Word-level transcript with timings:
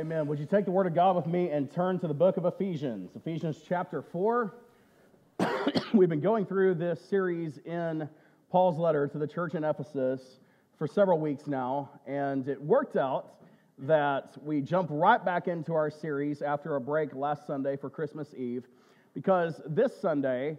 amen. 0.00 0.26
Would 0.28 0.38
you 0.38 0.46
take 0.46 0.64
the 0.64 0.70
word 0.70 0.86
of 0.86 0.94
God 0.94 1.14
with 1.14 1.26
me 1.26 1.50
and 1.50 1.70
turn 1.70 1.98
to 1.98 2.08
the 2.08 2.14
book 2.14 2.38
of 2.38 2.46
Ephesians? 2.46 3.14
Ephesians 3.16 3.60
chapter 3.68 4.00
4. 4.00 4.54
We've 5.92 6.08
been 6.08 6.22
going 6.22 6.46
through 6.46 6.76
this 6.76 6.98
series 7.04 7.58
in 7.66 8.08
Paul's 8.50 8.78
letter 8.78 9.06
to 9.08 9.18
the 9.18 9.26
church 9.26 9.54
in 9.54 9.62
Ephesus 9.62 10.22
for 10.78 10.86
several 10.86 11.18
weeks 11.20 11.46
now, 11.46 11.90
and 12.06 12.48
it 12.48 12.58
worked 12.58 12.96
out 12.96 13.42
that 13.76 14.32
we 14.42 14.62
jump 14.62 14.88
right 14.90 15.22
back 15.22 15.48
into 15.48 15.74
our 15.74 15.90
series 15.90 16.40
after 16.40 16.76
a 16.76 16.80
break 16.80 17.14
last 17.14 17.46
Sunday 17.46 17.76
for 17.76 17.90
Christmas 17.90 18.32
Eve, 18.34 18.64
because 19.12 19.60
this 19.66 19.94
Sunday, 20.00 20.56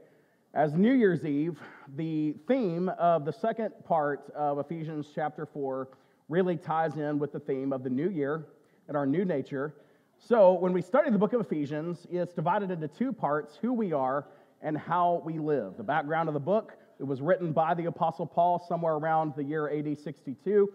as 0.54 0.76
New 0.76 0.94
Year's 0.94 1.26
Eve, 1.26 1.58
the 1.96 2.36
theme 2.48 2.90
of 2.90 3.26
the 3.26 3.34
second 3.34 3.74
part 3.86 4.32
of 4.36 4.60
Ephesians 4.60 5.08
chapter 5.16 5.48
4 5.48 5.88
really 6.30 6.58
ties 6.58 6.98
in 6.98 7.18
with 7.18 7.32
the 7.32 7.40
theme 7.40 7.74
of 7.74 7.82
the 7.82 7.90
new 7.90 8.08
year 8.12 8.46
and 8.92 8.98
our 8.98 9.06
new 9.06 9.24
nature. 9.24 9.74
So, 10.18 10.52
when 10.52 10.74
we 10.74 10.82
study 10.82 11.10
the 11.12 11.18
book 11.18 11.32
of 11.32 11.40
Ephesians, 11.40 12.06
it's 12.12 12.34
divided 12.34 12.72
into 12.72 12.90
two 12.90 13.14
parts 13.14 13.58
who 13.62 13.72
we 13.72 13.94
are 13.94 14.28
and 14.62 14.78
how 14.78 15.22
we 15.24 15.40
live. 15.40 15.78
The 15.78 15.84
background 15.84 16.28
of 16.28 16.34
the 16.34 16.42
book, 16.42 16.74
it 17.00 17.06
was 17.06 17.22
written 17.22 17.54
by 17.54 17.74
the 17.74 17.86
Apostle 17.86 18.26
Paul 18.26 18.60
somewhere 18.60 18.96
around 18.96 19.32
the 19.38 19.46
year 19.46 19.70
AD 19.70 19.98
62. 19.98 20.74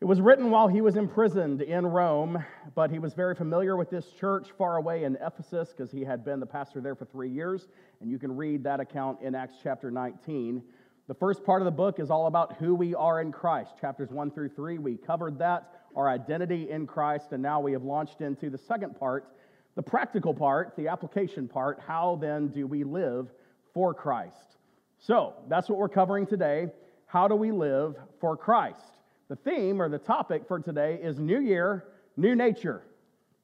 It 0.00 0.04
was 0.06 0.22
written 0.22 0.50
while 0.50 0.68
he 0.68 0.80
was 0.80 0.96
imprisoned 0.96 1.60
in 1.60 1.84
Rome, 1.84 2.42
but 2.74 2.90
he 2.90 2.98
was 2.98 3.12
very 3.12 3.34
familiar 3.34 3.76
with 3.76 3.90
this 3.90 4.10
church 4.18 4.48
far 4.56 4.78
away 4.78 5.04
in 5.04 5.18
Ephesus 5.20 5.74
because 5.76 5.92
he 5.92 6.04
had 6.04 6.24
been 6.24 6.40
the 6.40 6.46
pastor 6.46 6.80
there 6.80 6.94
for 6.94 7.04
three 7.04 7.28
years. 7.28 7.68
And 8.00 8.10
you 8.10 8.18
can 8.18 8.34
read 8.34 8.64
that 8.64 8.80
account 8.80 9.20
in 9.20 9.34
Acts 9.34 9.56
chapter 9.62 9.90
19. 9.90 10.62
The 11.08 11.14
first 11.14 11.44
part 11.44 11.60
of 11.60 11.66
the 11.66 11.72
book 11.72 12.00
is 12.00 12.10
all 12.10 12.26
about 12.26 12.56
who 12.56 12.74
we 12.74 12.94
are 12.94 13.20
in 13.20 13.32
Christ. 13.32 13.74
Chapters 13.78 14.08
1 14.10 14.30
through 14.30 14.48
3, 14.48 14.78
we 14.78 14.96
covered 14.96 15.38
that, 15.40 15.77
our 15.98 16.08
identity 16.08 16.70
in 16.70 16.86
Christ, 16.86 17.32
and 17.32 17.42
now 17.42 17.58
we 17.58 17.72
have 17.72 17.82
launched 17.82 18.20
into 18.20 18.50
the 18.50 18.56
second 18.56 18.96
part, 18.98 19.34
the 19.74 19.82
practical 19.82 20.32
part, 20.32 20.76
the 20.76 20.86
application 20.86 21.48
part. 21.48 21.80
How 21.84 22.16
then 22.20 22.48
do 22.48 22.68
we 22.68 22.84
live 22.84 23.32
for 23.74 23.92
Christ? 23.92 24.56
So 25.00 25.34
that's 25.48 25.68
what 25.68 25.76
we're 25.76 25.88
covering 25.88 26.24
today. 26.24 26.68
How 27.06 27.26
do 27.26 27.34
we 27.34 27.50
live 27.50 27.96
for 28.20 28.36
Christ? 28.36 28.96
The 29.28 29.34
theme 29.34 29.82
or 29.82 29.88
the 29.88 29.98
topic 29.98 30.46
for 30.46 30.60
today 30.60 31.00
is 31.02 31.18
New 31.18 31.40
Year, 31.40 31.88
New 32.16 32.36
Nature. 32.36 32.84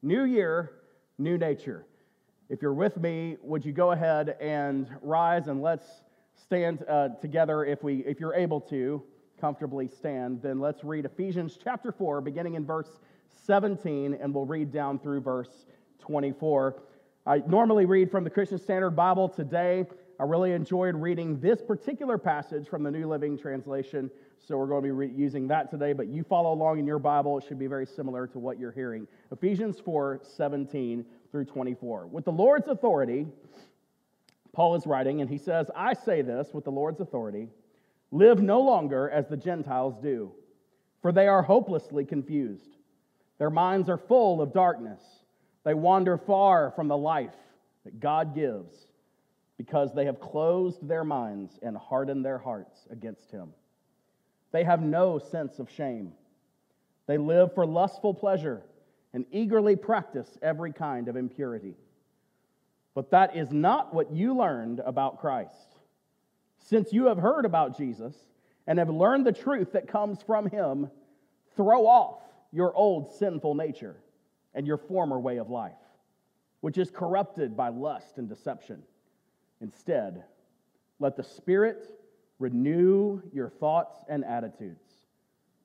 New 0.01 0.23
Year, 0.23 0.71
New 1.17 1.37
Nature. 1.37 1.85
If 2.47 2.61
you're 2.61 2.73
with 2.73 2.95
me, 2.95 3.35
would 3.41 3.65
you 3.65 3.73
go 3.73 3.91
ahead 3.91 4.37
and 4.39 4.87
rise 5.01 5.49
and 5.49 5.61
let's 5.61 5.87
stand 6.41 6.85
uh, 6.87 7.09
together 7.21 7.65
if, 7.65 7.83
we, 7.83 7.97
if 8.05 8.21
you're 8.21 8.33
able 8.33 8.61
to 8.61 9.03
comfortably 9.39 9.87
stand, 9.87 10.41
then 10.41 10.59
let's 10.59 10.83
read 10.83 11.05
Ephesians 11.05 11.57
chapter 11.61 11.91
4, 11.91 12.21
beginning 12.21 12.55
in 12.55 12.65
verse 12.65 12.99
17, 13.45 14.17
and 14.19 14.33
we'll 14.33 14.45
read 14.45 14.71
down 14.71 14.99
through 14.99 15.21
verse 15.21 15.65
24. 15.99 16.81
I 17.25 17.39
normally 17.47 17.85
read 17.85 18.11
from 18.11 18.23
the 18.23 18.29
Christian 18.29 18.57
Standard 18.57 18.91
Bible. 18.91 19.27
Today, 19.27 19.85
I 20.19 20.23
really 20.23 20.53
enjoyed 20.53 20.95
reading 20.95 21.39
this 21.39 21.61
particular 21.61 22.17
passage 22.17 22.67
from 22.67 22.83
the 22.83 22.91
New 22.91 23.07
Living 23.07 23.37
Translation, 23.37 24.09
so 24.39 24.57
we're 24.57 24.67
going 24.67 24.83
to 24.83 24.87
be 24.87 24.91
re- 24.91 25.11
using 25.13 25.47
that 25.49 25.69
today. 25.69 25.91
But 25.91 26.07
you 26.07 26.23
follow 26.23 26.53
along 26.53 26.79
in 26.79 26.85
your 26.85 26.99
Bible, 26.99 27.37
it 27.37 27.45
should 27.47 27.59
be 27.59 27.67
very 27.67 27.85
similar 27.85 28.27
to 28.27 28.39
what 28.39 28.59
you're 28.59 28.71
hearing. 28.71 29.07
Ephesians 29.31 29.79
4 29.79 30.21
17 30.23 31.05
through 31.31 31.45
24. 31.45 32.07
With 32.07 32.25
the 32.25 32.31
Lord's 32.31 32.67
authority, 32.67 33.27
Paul 34.53 34.75
is 34.75 34.87
writing, 34.87 35.19
and 35.19 35.29
he 35.29 35.37
says, 35.37 35.69
I 35.75 35.93
say 35.93 36.21
this 36.21 36.53
with 36.53 36.63
the 36.63 36.71
Lord's 36.71 37.01
authority 37.01 37.49
live 38.11 38.41
no 38.41 38.61
longer 38.61 39.09
as 39.09 39.27
the 39.27 39.37
Gentiles 39.37 39.95
do, 40.01 40.31
for 41.01 41.11
they 41.11 41.27
are 41.27 41.41
hopelessly 41.41 42.05
confused. 42.05 42.77
Their 43.37 43.49
minds 43.49 43.89
are 43.89 43.97
full 43.97 44.41
of 44.41 44.53
darkness. 44.53 45.01
They 45.63 45.73
wander 45.73 46.17
far 46.17 46.71
from 46.75 46.87
the 46.87 46.97
life 46.97 47.35
that 47.83 47.99
God 47.99 48.35
gives 48.35 48.73
because 49.57 49.93
they 49.93 50.05
have 50.05 50.19
closed 50.19 50.87
their 50.87 51.03
minds 51.03 51.59
and 51.61 51.77
hardened 51.77 52.25
their 52.25 52.37
hearts 52.37 52.87
against 52.89 53.31
Him. 53.31 53.49
They 54.51 54.63
have 54.63 54.81
no 54.81 55.19
sense 55.19 55.59
of 55.59 55.69
shame. 55.69 56.13
They 57.07 57.17
live 57.17 57.53
for 57.53 57.65
lustful 57.65 58.13
pleasure 58.13 58.63
and 59.13 59.25
eagerly 59.31 59.75
practice 59.75 60.37
every 60.41 60.73
kind 60.73 61.07
of 61.07 61.15
impurity. 61.15 61.75
But 62.93 63.11
that 63.11 63.35
is 63.35 63.51
not 63.51 63.93
what 63.93 64.11
you 64.11 64.35
learned 64.35 64.81
about 64.85 65.19
Christ. 65.19 65.74
Since 66.65 66.91
you 66.91 67.05
have 67.05 67.19
heard 67.19 67.45
about 67.45 67.77
Jesus 67.77 68.15
and 68.65 68.79
have 68.79 68.89
learned 68.89 69.25
the 69.25 69.31
truth 69.31 69.73
that 69.73 69.87
comes 69.87 70.23
from 70.23 70.49
him, 70.49 70.89
throw 71.55 71.85
off 71.85 72.21
your 72.51 72.73
old 72.75 73.11
sinful 73.13 73.53
nature 73.53 73.95
and 74.55 74.65
your 74.65 74.77
former 74.77 75.19
way 75.19 75.37
of 75.37 75.51
life, 75.51 75.73
which 76.61 76.79
is 76.79 76.89
corrupted 76.89 77.55
by 77.55 77.69
lust 77.69 78.17
and 78.17 78.27
deception. 78.27 78.81
Instead, 79.61 80.23
let 80.99 81.15
the 81.15 81.23
Spirit 81.23 81.87
renew 82.39 83.21
your 83.31 83.49
thoughts 83.49 84.03
and 84.09 84.25
attitudes. 84.25 84.89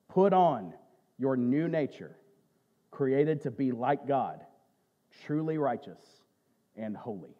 Put 0.07 0.33
on 0.33 0.71
your 1.17 1.35
new 1.35 1.67
nature, 1.67 2.15
created 2.91 3.41
to 3.41 3.49
be 3.49 3.71
like 3.71 4.07
God, 4.07 4.41
truly 5.25 5.57
righteous 5.57 6.01
and 6.75 6.95
holy. 6.95 7.35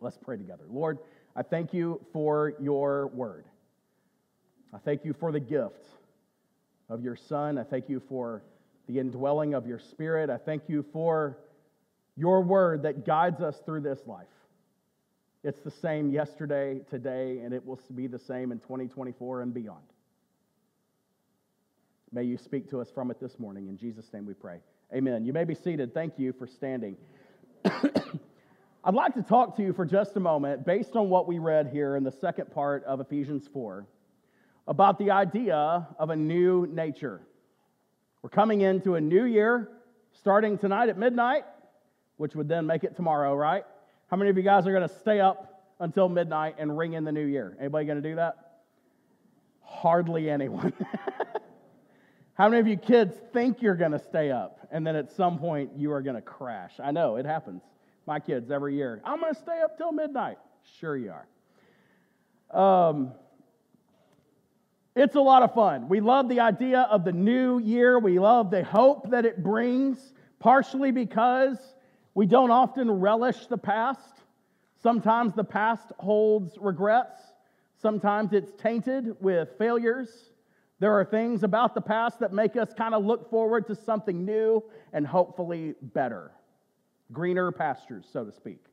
Let's 0.00 0.18
pray 0.18 0.36
together. 0.36 0.64
Lord, 0.68 0.98
I 1.34 1.42
thank 1.42 1.72
you 1.72 2.00
for 2.12 2.54
your 2.60 3.08
word. 3.08 3.46
I 4.72 4.78
thank 4.78 5.04
you 5.04 5.14
for 5.18 5.32
the 5.32 5.40
gift 5.40 5.84
of 6.88 7.02
your 7.02 7.16
Son. 7.16 7.58
I 7.58 7.64
thank 7.64 7.88
you 7.88 8.02
for 8.08 8.42
the 8.86 8.98
indwelling 8.98 9.54
of 9.54 9.66
your 9.66 9.78
Spirit. 9.78 10.30
I 10.30 10.36
thank 10.36 10.68
you 10.68 10.84
for 10.92 11.38
your 12.16 12.42
word 12.42 12.82
that 12.82 13.06
guides 13.06 13.40
us 13.40 13.60
through 13.64 13.80
this 13.80 14.00
life. 14.06 14.26
It's 15.44 15.60
the 15.60 15.70
same 15.70 16.10
yesterday, 16.10 16.80
today, 16.88 17.40
and 17.42 17.52
it 17.52 17.64
will 17.64 17.80
be 17.94 18.06
the 18.06 18.18
same 18.18 18.52
in 18.52 18.60
2024 18.60 19.42
and 19.42 19.52
beyond. 19.52 19.82
May 22.12 22.24
you 22.24 22.36
speak 22.36 22.68
to 22.70 22.80
us 22.80 22.90
from 22.94 23.10
it 23.10 23.18
this 23.18 23.38
morning. 23.38 23.68
In 23.68 23.78
Jesus' 23.78 24.12
name 24.12 24.26
we 24.26 24.34
pray. 24.34 24.58
Amen. 24.94 25.24
You 25.24 25.32
may 25.32 25.44
be 25.44 25.54
seated. 25.54 25.94
Thank 25.94 26.18
you 26.18 26.34
for 26.34 26.46
standing. 26.46 26.96
I'd 28.84 28.94
like 28.94 29.14
to 29.14 29.22
talk 29.22 29.56
to 29.58 29.62
you 29.62 29.72
for 29.72 29.84
just 29.84 30.16
a 30.16 30.20
moment, 30.20 30.66
based 30.66 30.96
on 30.96 31.08
what 31.08 31.28
we 31.28 31.38
read 31.38 31.68
here 31.68 31.94
in 31.94 32.02
the 32.02 32.10
second 32.10 32.50
part 32.50 32.82
of 32.82 33.00
Ephesians 33.00 33.46
4, 33.52 33.86
about 34.66 34.98
the 34.98 35.12
idea 35.12 35.86
of 36.00 36.10
a 36.10 36.16
new 36.16 36.66
nature. 36.66 37.20
We're 38.22 38.30
coming 38.30 38.62
into 38.62 38.96
a 38.96 39.00
new 39.00 39.24
year 39.24 39.68
starting 40.14 40.58
tonight 40.58 40.88
at 40.88 40.98
midnight, 40.98 41.44
which 42.16 42.34
would 42.34 42.48
then 42.48 42.66
make 42.66 42.82
it 42.82 42.96
tomorrow, 42.96 43.36
right? 43.36 43.62
How 44.10 44.16
many 44.16 44.30
of 44.30 44.36
you 44.36 44.42
guys 44.42 44.66
are 44.66 44.72
going 44.72 44.88
to 44.88 44.94
stay 44.96 45.20
up 45.20 45.62
until 45.78 46.08
midnight 46.08 46.56
and 46.58 46.76
ring 46.76 46.94
in 46.94 47.04
the 47.04 47.12
new 47.12 47.24
year? 47.24 47.56
Anybody 47.60 47.86
going 47.86 48.02
to 48.02 48.08
do 48.08 48.16
that? 48.16 48.34
Hardly 49.62 50.28
anyone. 50.28 50.72
How 52.34 52.48
many 52.48 52.58
of 52.58 52.66
you 52.66 52.76
kids 52.76 53.14
think 53.32 53.62
you're 53.62 53.76
going 53.76 53.92
to 53.92 54.00
stay 54.00 54.32
up 54.32 54.66
and 54.72 54.84
then 54.84 54.96
at 54.96 55.12
some 55.12 55.38
point 55.38 55.70
you 55.76 55.92
are 55.92 56.02
going 56.02 56.16
to 56.16 56.22
crash? 56.22 56.72
I 56.82 56.90
know 56.90 57.14
it 57.14 57.26
happens. 57.26 57.62
My 58.06 58.18
kids 58.18 58.50
every 58.50 58.74
year. 58.74 59.00
I'm 59.04 59.20
going 59.20 59.34
to 59.34 59.40
stay 59.40 59.60
up 59.62 59.76
till 59.76 59.92
midnight. 59.92 60.38
Sure 60.78 60.96
you 60.96 61.12
are. 61.12 62.88
Um, 62.88 63.12
it's 64.94 65.14
a 65.14 65.20
lot 65.20 65.42
of 65.42 65.54
fun. 65.54 65.88
We 65.88 66.00
love 66.00 66.28
the 66.28 66.40
idea 66.40 66.82
of 66.90 67.04
the 67.04 67.12
new 67.12 67.58
year. 67.58 67.98
We 67.98 68.18
love 68.18 68.50
the 68.50 68.62
hope 68.62 69.10
that 69.10 69.24
it 69.24 69.42
brings, 69.42 70.12
partially 70.38 70.90
because 70.90 71.58
we 72.14 72.26
don't 72.26 72.50
often 72.50 72.90
relish 72.90 73.46
the 73.46 73.56
past. 73.56 74.20
Sometimes 74.82 75.34
the 75.34 75.44
past 75.44 75.92
holds 75.98 76.58
regrets. 76.58 77.18
Sometimes 77.80 78.32
it's 78.32 78.52
tainted 78.60 79.16
with 79.20 79.48
failures. 79.56 80.30
There 80.78 80.92
are 80.92 81.04
things 81.04 81.42
about 81.42 81.74
the 81.74 81.80
past 81.80 82.18
that 82.20 82.32
make 82.32 82.56
us 82.56 82.74
kind 82.76 82.94
of 82.94 83.04
look 83.04 83.30
forward 83.30 83.66
to 83.68 83.74
something 83.74 84.24
new 84.24 84.62
and 84.92 85.06
hopefully 85.06 85.74
better. 85.80 86.32
Greener 87.12 87.52
pastures, 87.52 88.06
so 88.12 88.24
to 88.24 88.32
speak. 88.32 88.64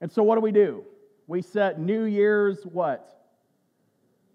And 0.00 0.10
so 0.10 0.22
what 0.22 0.36
do 0.36 0.40
we 0.40 0.52
do? 0.52 0.84
We 1.26 1.42
set 1.42 1.78
New 1.78 2.04
Year's 2.04 2.64
what? 2.64 3.24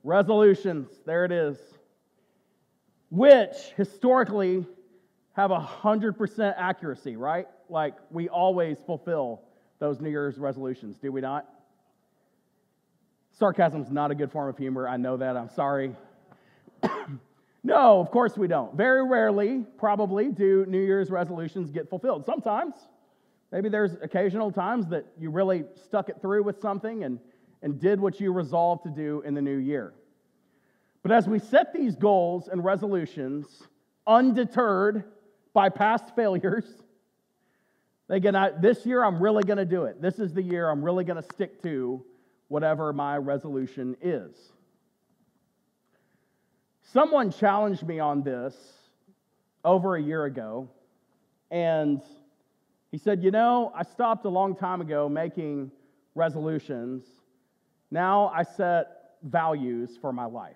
Resolutions. 0.04 0.90
There 1.06 1.26
it 1.26 1.32
is. 1.32 1.58
Which 3.10 3.56
historically 3.76 4.66
have 5.34 5.52
a 5.52 5.60
100% 5.60 6.56
accuracy, 6.58 7.16
right? 7.16 7.48
Like 7.70 7.96
we 8.10 8.30
always 8.30 8.78
fulfill 8.86 9.42
those 9.80 10.00
New 10.00 10.10
Year's 10.10 10.38
resolutions, 10.38 10.98
do 10.98 11.12
we 11.12 11.22
not? 11.22 11.48
Sarcasm 13.38 13.84
is 13.84 13.92
not 13.92 14.10
a 14.10 14.16
good 14.16 14.32
form 14.32 14.50
of 14.50 14.58
humor. 14.58 14.88
I 14.88 14.98
know 14.98 15.18
that. 15.18 15.38
I'm 15.38 15.50
sorry. 15.50 15.96
no, 17.64 18.00
of 18.00 18.10
course 18.10 18.36
we 18.36 18.48
don't. 18.48 18.76
Very 18.76 19.06
rarely, 19.06 19.64
probably, 19.78 20.32
do 20.32 20.66
New 20.68 20.82
Year's 20.82 21.12
resolutions 21.12 21.70
get 21.70 21.88
fulfilled. 21.88 22.26
Sometimes, 22.26 22.74
maybe 23.52 23.70
there's 23.70 23.94
occasional 24.02 24.52
times 24.52 24.88
that 24.88 25.06
you 25.18 25.30
really 25.30 25.66
stuck 25.86 26.10
it 26.10 26.22
through 26.22 26.44
with 26.44 26.62
something 26.62 27.04
and, 27.04 27.20
and 27.62 27.80
did 27.80 28.00
what 28.00 28.20
you 28.20 28.32
resolved 28.32 28.84
to 28.84 28.90
do 28.90 29.22
in 29.26 29.34
the 29.34 29.42
new 29.42 29.58
year. 29.58 29.94
But 31.04 31.12
as 31.12 31.28
we 31.28 31.40
set 31.40 31.74
these 31.74 31.96
goals 31.96 32.48
and 32.48 32.64
resolutions, 32.64 33.64
undeterred 34.08 35.04
by 35.54 35.70
past 35.70 36.16
failures. 36.16 36.66
They 38.08 38.22
get, 38.22 38.36
I, 38.36 38.52
this 38.52 38.86
year 38.86 39.04
I'm 39.04 39.22
really 39.22 39.44
going 39.44 39.58
to 39.58 39.66
do 39.66 39.84
it. 39.84 40.02
This 40.02 40.18
is 40.18 40.34
the 40.34 40.42
year 40.42 40.70
I'm 40.70 40.84
really 40.84 41.04
going 41.04 41.22
to 41.22 41.30
stick 41.34 41.62
to 41.64 42.04
whatever 42.48 42.94
my 42.94 43.18
resolution 43.18 43.98
is. 44.02 44.34
Someone 46.94 47.32
challenged 47.32 47.86
me 47.86 48.00
on 48.00 48.24
this 48.24 48.56
over 49.66 49.98
a 49.98 50.02
year 50.02 50.24
ago, 50.24 50.70
and 51.52 52.02
he 52.92 52.98
said, 52.98 53.24
You 53.24 53.32
know, 53.32 53.72
I 53.76 53.84
stopped 53.84 54.26
a 54.26 54.30
long 54.30 54.56
time 54.56 54.82
ago 54.82 55.10
making 55.10 55.72
resolutions. 56.16 57.04
Now 57.92 58.32
I 58.34 58.44
set 58.44 58.88
values 59.24 59.98
for 60.00 60.12
my 60.12 60.26
life. 60.26 60.56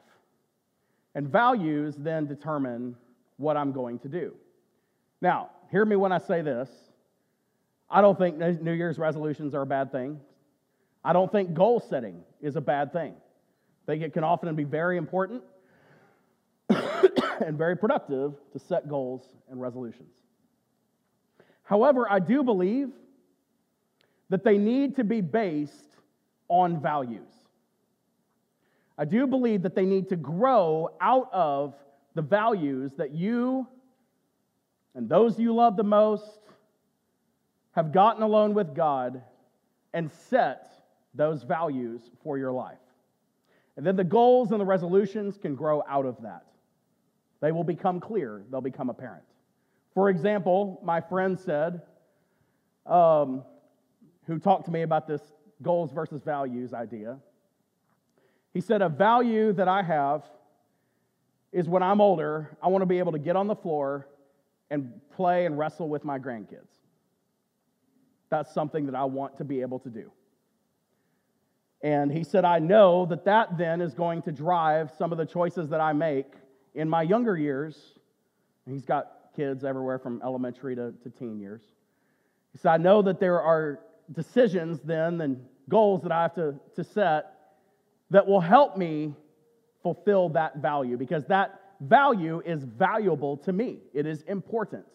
And 1.16 1.28
values 1.28 1.96
then 1.98 2.26
determine 2.26 2.96
what 3.38 3.58
I'm 3.58 3.72
going 3.72 4.00
to 4.00 4.08
do. 4.08 4.34
Now, 5.22 5.50
hear 5.70 5.86
me 5.86 5.96
when 5.96 6.12
I 6.12 6.20
say 6.20 6.42
this. 6.42 6.70
I 7.90 8.02
don't 8.02 8.18
think 8.18 8.38
New 8.38 8.72
Year's 8.72 8.98
resolutions 8.98 9.54
are 9.54 9.64
a 9.64 9.66
bad 9.66 9.92
thing. 9.92 10.20
I 11.04 11.14
don't 11.14 11.32
think 11.32 11.54
goal 11.54 11.80
setting 11.80 12.22
is 12.42 12.56
a 12.56 12.62
bad 12.62 12.94
thing. 12.94 13.14
I 13.14 13.92
think 13.92 14.04
it 14.04 14.14
can 14.14 14.24
often 14.24 14.56
be 14.56 14.64
very 14.64 14.98
important 14.98 15.44
and 16.70 17.58
very 17.58 17.76
productive 17.76 18.34
to 18.54 18.60
set 18.60 18.88
goals 18.88 19.24
and 19.50 19.60
resolutions. 19.60 20.21
However, 21.72 22.06
I 22.12 22.20
do 22.20 22.44
believe 22.44 22.90
that 24.28 24.44
they 24.44 24.58
need 24.58 24.98
to 24.98 25.06
be 25.06 25.22
based 25.22 25.96
on 26.50 26.82
values. 26.82 27.30
I 28.98 29.06
do 29.06 29.26
believe 29.26 29.62
that 29.62 29.74
they 29.74 29.86
need 29.86 30.10
to 30.10 30.18
grow 30.18 30.90
out 31.00 31.30
of 31.32 31.74
the 32.14 32.24
values 32.24 32.92
that 32.98 33.12
you 33.12 33.66
and 34.96 35.08
those 35.08 35.40
you 35.40 35.56
love 35.56 35.78
the 35.78 35.84
most 35.84 36.42
have 37.72 37.94
gotten 37.94 38.22
alone 38.22 38.54
with 38.54 38.76
God 38.76 39.22
and 39.94 40.12
set 40.12 40.74
those 41.14 41.44
values 41.44 42.02
for 42.22 42.38
your 42.38 42.52
life. 42.52 42.80
And 43.78 43.86
then 43.86 43.96
the 43.96 44.04
goals 44.04 44.52
and 44.52 44.60
the 44.60 44.66
resolutions 44.66 45.38
can 45.38 45.56
grow 45.56 45.84
out 45.88 46.06
of 46.06 46.22
that. 46.24 46.48
They 47.40 47.54
will 47.54 47.64
become 47.64 48.02
clear, 48.02 48.44
they'll 48.52 48.60
become 48.60 48.90
apparent. 48.90 49.24
For 49.94 50.10
example, 50.10 50.80
my 50.84 51.02
friend 51.02 51.40
said, 51.40 51.82
um, 52.86 53.44
who 54.26 54.40
talked 54.40 54.66
to 54.66 54.72
me 54.72 54.84
about 54.84 55.08
this 55.08 55.22
goals 55.62 55.92
versus 55.92 56.22
values 56.24 56.74
idea, 56.74 57.18
he 58.54 58.62
said, 58.62 58.82
A 58.82 58.90
value 58.90 59.54
that 59.54 59.68
I 59.68 59.82
have 59.84 60.24
is 61.52 61.68
when 61.68 61.84
I'm 61.84 62.00
older, 62.00 62.58
I 62.62 62.68
want 62.68 62.82
to 62.82 62.86
be 62.86 63.00
able 63.00 63.12
to 63.12 63.20
get 63.20 63.36
on 63.36 63.48
the 63.48 63.56
floor 63.56 64.08
and 64.70 64.92
play 65.16 65.46
and 65.46 65.58
wrestle 65.58 65.90
with 65.90 66.06
my 66.06 66.18
grandkids. 66.18 66.72
That's 68.30 68.54
something 68.54 68.86
that 68.86 68.96
I 68.96 69.04
want 69.04 69.38
to 69.38 69.44
be 69.44 69.62
able 69.62 69.80
to 69.80 69.90
do. 69.90 70.12
And 71.84 72.12
he 72.12 72.24
said, 72.24 72.46
I 72.46 72.60
know 72.60 73.06
that 73.08 73.26
that 73.26 73.58
then 73.58 73.82
is 73.82 73.94
going 73.94 74.22
to 74.24 74.32
drive 74.32 74.92
some 74.98 75.12
of 75.12 75.18
the 75.18 75.26
choices 75.26 75.70
that 75.70 75.82
I 75.82 75.94
make 75.94 76.28
in 76.76 76.88
my 76.88 77.02
younger 77.02 77.36
years. 77.36 78.00
And 78.66 78.74
He's 78.74 78.86
got 78.86 79.12
kids 79.36 79.64
everywhere 79.64 80.00
from 80.00 80.22
elementary 80.24 80.76
to, 80.76 80.94
to 81.04 81.10
teen 81.10 81.40
years. 81.40 81.62
He 82.52 82.58
said, 82.58 82.72
I 82.72 82.78
know 82.78 83.02
that 83.02 83.20
there 83.20 83.42
are 83.42 83.80
decisions 84.12 84.80
then 84.82 85.22
and 85.22 85.46
goals 85.70 86.04
that 86.04 86.12
I 86.12 86.24
have 86.24 86.36
to, 86.36 86.56
to 86.76 86.84
set 86.84 87.34
that 88.10 88.28
will 88.28 88.42
help 88.42 88.78
me 88.78 89.16
fulfill 89.82 90.30
that 90.30 90.58
value 90.58 90.98
because 90.98 91.26
that 91.26 91.62
value 91.80 92.42
is 92.46 92.64
valuable 92.64 93.38
to 93.38 93.54
me. 93.54 93.80
It 93.94 94.06
is 94.06 94.22
important. 94.24 94.86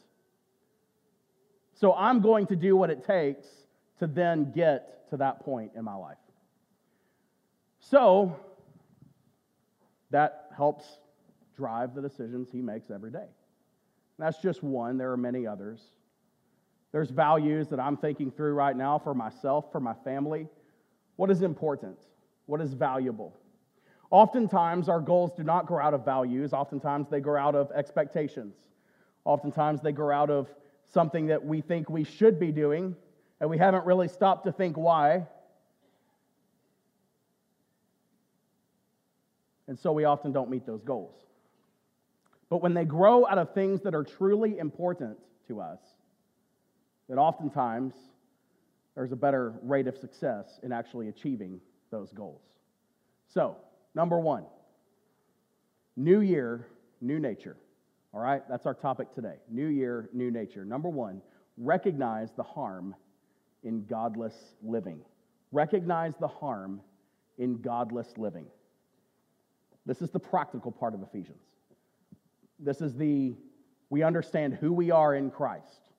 So 1.75 1.93
I'm 1.95 2.21
going 2.21 2.47
to 2.47 2.57
do 2.57 2.77
what 2.77 2.91
it 2.91 3.05
takes 3.05 3.47
to 3.99 4.07
then 4.07 4.53
get 4.53 5.09
to 5.11 5.17
that 5.17 5.45
point 5.45 5.73
in 5.75 5.85
my 5.85 5.95
life. 5.95 6.17
So 7.81 8.39
that 10.11 10.51
helps 10.57 10.85
drive 11.57 11.95
the 11.95 12.03
decisions 12.03 12.49
he 12.51 12.61
makes 12.61 12.91
every 12.91 13.11
day. 13.11 13.27
That's 14.19 14.39
just 14.39 14.63
one. 14.63 14.97
There 14.97 15.13
are 15.13 15.17
many 15.17 15.47
others. 15.47 15.81
There's 16.93 17.11
values 17.11 17.69
that 17.69 17.81
I'm 17.81 17.97
thinking 17.97 18.31
through 18.31 18.55
right 18.55 18.77
now 18.77 18.99
for 18.99 19.15
myself, 19.15 19.71
for 19.71 19.81
my 19.81 19.95
family. 20.05 20.49
What 21.17 21.31
is 21.31 21.43
important? 21.43 21.99
What 22.47 22.61
is 22.61 22.73
valuable? 22.73 23.37
Oftentimes, 24.11 24.89
our 24.89 25.01
goals 25.01 25.33
do 25.37 25.43
not 25.43 25.67
grow 25.67 25.85
out 25.85 25.93
of 25.93 26.05
values. 26.05 26.53
Oftentimes, 26.53 27.09
they 27.11 27.21
grow 27.21 27.41
out 27.41 27.55
of 27.55 27.71
expectations. 27.73 28.55
Oftentimes, 29.25 29.83
they 29.83 29.93
grow 29.93 30.15
out 30.15 30.31
of 30.31 30.49
something 30.85 31.27
that 31.27 31.45
we 31.45 31.61
think 31.61 31.91
we 31.91 32.05
should 32.05 32.39
be 32.39 32.53
doing, 32.53 32.95
and 33.41 33.51
we 33.51 33.59
haven't 33.59 33.85
really 33.85 34.09
stopped 34.09 34.47
to 34.47 34.53
think 34.53 34.77
why. 34.77 35.27
And 39.67 39.77
so 39.77 39.91
we 39.91 40.05
often 40.05 40.33
don't 40.33 40.49
meet 40.49 40.65
those 40.65 40.83
goals. 40.83 41.26
But 42.49 42.63
when 42.63 42.75
they 42.75 42.85
grow 42.85 43.27
out 43.27 43.39
of 43.39 43.55
things 43.55 43.83
that 43.83 43.95
are 43.95 44.05
truly 44.05 44.59
important 44.59 45.19
to 45.49 45.61
us, 45.61 45.81
then 47.09 47.19
oftentimes 47.19 47.95
there's 48.95 49.13
a 49.13 49.17
better 49.17 49.55
rate 49.63 49.87
of 49.87 49.97
success 49.97 50.59
in 50.63 50.73
actually 50.73 51.09
achieving 51.09 51.61
those 51.91 52.13
goals. 52.13 52.43
So, 53.29 53.57
number 53.95 54.19
one, 54.19 54.45
new 55.97 56.21
year, 56.21 56.67
new 57.01 57.19
nature. 57.19 57.57
All 58.15 58.21
right, 58.21 58.43
that's 58.49 58.67
our 58.67 58.75
topic 58.75 59.15
today. 59.15 59.37
New 59.51 59.67
year, 59.67 60.09
new 60.13 60.31
nature. 60.31 60.65
Number 60.65 60.89
one, 60.89 61.21
recognize 61.59 62.31
the 62.37 62.43
harm 62.43 62.95
in 63.63 63.85
godless 63.85 64.35
living. 64.63 65.01
Recognize 65.53 66.15
the 66.19 66.29
harm 66.29 66.81
in 67.39 67.61
godless 67.61 68.09
living. 68.17 68.47
This 69.85 70.01
is 70.01 70.11
the 70.11 70.19
practical 70.19 70.73
part 70.73 70.95
of 70.95 71.03
Ephesians. 71.03 71.43
This 72.59 72.81
is 72.81 72.95
the, 72.95 73.35
we 73.91 74.03
understand 74.03 74.55
who 74.55 74.73
we 74.73 74.91
are 74.91 75.15
in 75.15 75.31
Christ. 75.31 75.91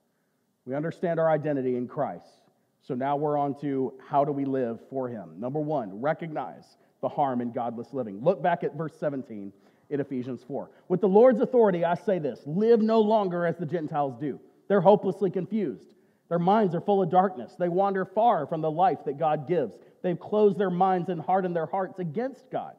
We 0.66 0.76
understand 0.76 1.20
our 1.20 1.30
identity 1.30 1.76
in 1.76 1.88
Christ. 1.88 2.42
So 2.82 2.96
now 2.96 3.16
we're 3.16 3.38
on 3.38 3.60
to 3.62 3.94
how 4.08 4.26
do 4.26 4.32
we 4.32 4.46
live 4.46 4.80
for 4.90 5.08
Him. 5.08 5.40
Number 5.40 5.60
one, 5.60 6.02
recognize 6.02 6.78
the 7.02 7.10
harm 7.10 7.42
in 7.42 7.52
godless 7.52 7.94
living. 7.94 8.24
Look 8.24 8.42
back 8.42 8.64
at 8.64 8.76
verse 8.76 8.94
17 9.00 9.52
in 9.90 10.00
Ephesians 10.00 10.44
4. 10.48 10.72
With 10.88 11.02
the 11.02 11.08
Lord's 11.08 11.42
authority, 11.42 11.86
I 11.86 11.96
say 11.96 12.20
this 12.20 12.42
live 12.46 12.82
no 12.82 13.02
longer 13.02 13.46
as 13.46 13.58
the 13.58 13.66
Gentiles 13.66 14.16
do. 14.20 14.40
They're 14.68 14.82
hopelessly 14.82 15.30
confused. 15.30 15.94
Their 16.30 16.40
minds 16.40 16.76
are 16.76 16.82
full 16.82 17.02
of 17.02 17.10
darkness. 17.10 17.56
They 17.58 17.70
wander 17.70 18.04
far 18.04 18.48
from 18.48 18.62
the 18.62 18.72
life 18.72 19.00
that 19.06 19.18
God 19.18 19.48
gives. 19.48 19.74
They've 20.02 20.20
closed 20.20 20.58
their 20.58 20.70
minds 20.70 21.10
and 21.10 21.22
hardened 21.22 21.56
their 21.56 21.66
hearts 21.66 22.00
against 22.00 22.50
God. 22.52 22.76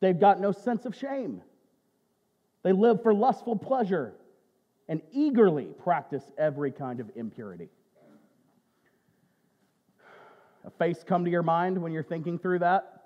They've 0.00 0.18
got 0.18 0.40
no 0.40 0.52
sense 0.52 0.86
of 0.86 0.96
shame. 0.96 1.42
They 2.62 2.72
live 2.72 3.02
for 3.02 3.14
lustful 3.14 3.56
pleasure 3.56 4.14
and 4.88 5.00
eagerly 5.12 5.68
practice 5.82 6.24
every 6.36 6.72
kind 6.72 7.00
of 7.00 7.10
impurity. 7.14 7.68
A 10.64 10.70
face 10.70 11.02
come 11.06 11.24
to 11.24 11.30
your 11.30 11.42
mind 11.42 11.80
when 11.80 11.92
you're 11.92 12.02
thinking 12.02 12.38
through 12.38 12.58
that? 12.58 13.02